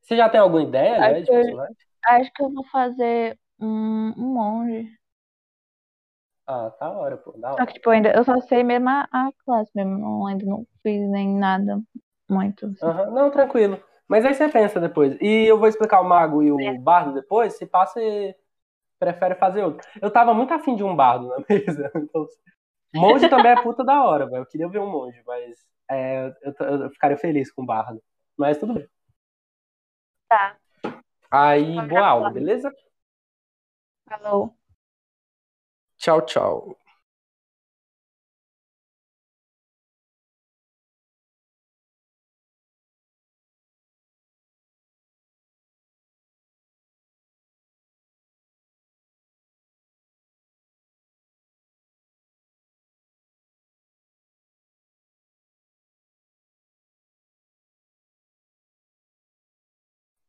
Você 0.00 0.16
já 0.16 0.28
tem 0.28 0.40
alguma 0.40 0.62
ideia, 0.62 1.02
né, 1.02 1.20
de 1.20 1.20
Acho 1.20 1.26
que- 1.26 1.32
personagem? 1.32 1.76
Acho 2.04 2.32
que 2.32 2.42
eu 2.42 2.52
vou 2.52 2.64
fazer 2.68 3.38
um, 3.60 3.66
um 4.16 4.34
monge. 4.34 4.88
Ah, 6.46 6.70
tá 6.72 6.90
hora, 6.90 7.16
pô. 7.16 7.32
Da 7.38 7.54
Só 7.58 7.64
hora. 7.64 7.66
que, 7.66 7.74
tipo, 7.74 7.90
ainda, 7.90 8.12
eu 8.14 8.24
só 8.24 8.40
sei 8.42 8.62
mesmo 8.62 8.88
a, 8.88 9.08
a 9.12 9.30
classe 9.44 9.70
mesmo. 9.74 9.98
Não, 9.98 10.26
ainda 10.26 10.44
não 10.46 10.66
fiz 10.82 11.08
nem 11.10 11.34
nada 11.38 11.80
muito. 12.28 12.66
assim. 12.66 12.80
Aham, 12.82 13.10
Não, 13.10 13.30
tranquilo. 13.30 13.82
Mas 14.08 14.24
aí 14.24 14.34
você 14.34 14.48
pensa 14.48 14.80
depois. 14.80 15.16
E 15.20 15.44
eu 15.50 15.58
vou 15.58 15.68
explicar 15.68 16.00
o 16.00 16.04
mago 16.08 16.42
e 16.42 16.52
o 16.52 16.78
bardo 16.80 17.12
depois. 17.14 17.56
Se 17.56 17.66
passa, 17.66 17.94
você 18.00 18.36
prefere 18.98 19.34
fazer 19.34 19.62
outro. 19.62 19.86
Eu 20.00 20.10
tava 20.10 20.34
muito 20.34 20.52
afim 20.52 20.76
de 20.76 20.84
um 20.84 20.94
bardo 20.94 21.28
na 21.28 21.36
mesa. 21.48 21.90
Então, 21.94 22.26
monge 22.94 23.28
também 23.28 23.52
é 23.52 23.62
puta 23.62 23.84
da 23.84 24.02
hora, 24.02 24.26
velho. 24.26 24.42
Eu 24.42 24.46
queria 24.46 24.68
ver 24.68 24.78
um 24.78 24.90
monge, 24.90 25.22
mas 25.26 25.66
é, 25.90 26.32
eu, 26.42 26.54
eu 26.82 26.90
ficaria 26.90 27.16
feliz 27.16 27.50
com 27.52 27.62
o 27.62 27.66
bardo. 27.66 28.02
Mas 28.36 28.58
tudo 28.58 28.74
bem. 28.74 28.88
Tá. 30.28 30.56
Aí, 31.30 31.74
boa 31.88 32.06
aula, 32.06 32.30
gravar. 32.30 32.30
beleza? 32.30 32.74
Falou. 34.08 34.54
Tchau, 35.98 36.22
tchau. 36.22 36.85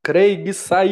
Craig 0.07 0.53
sair. 0.53 0.87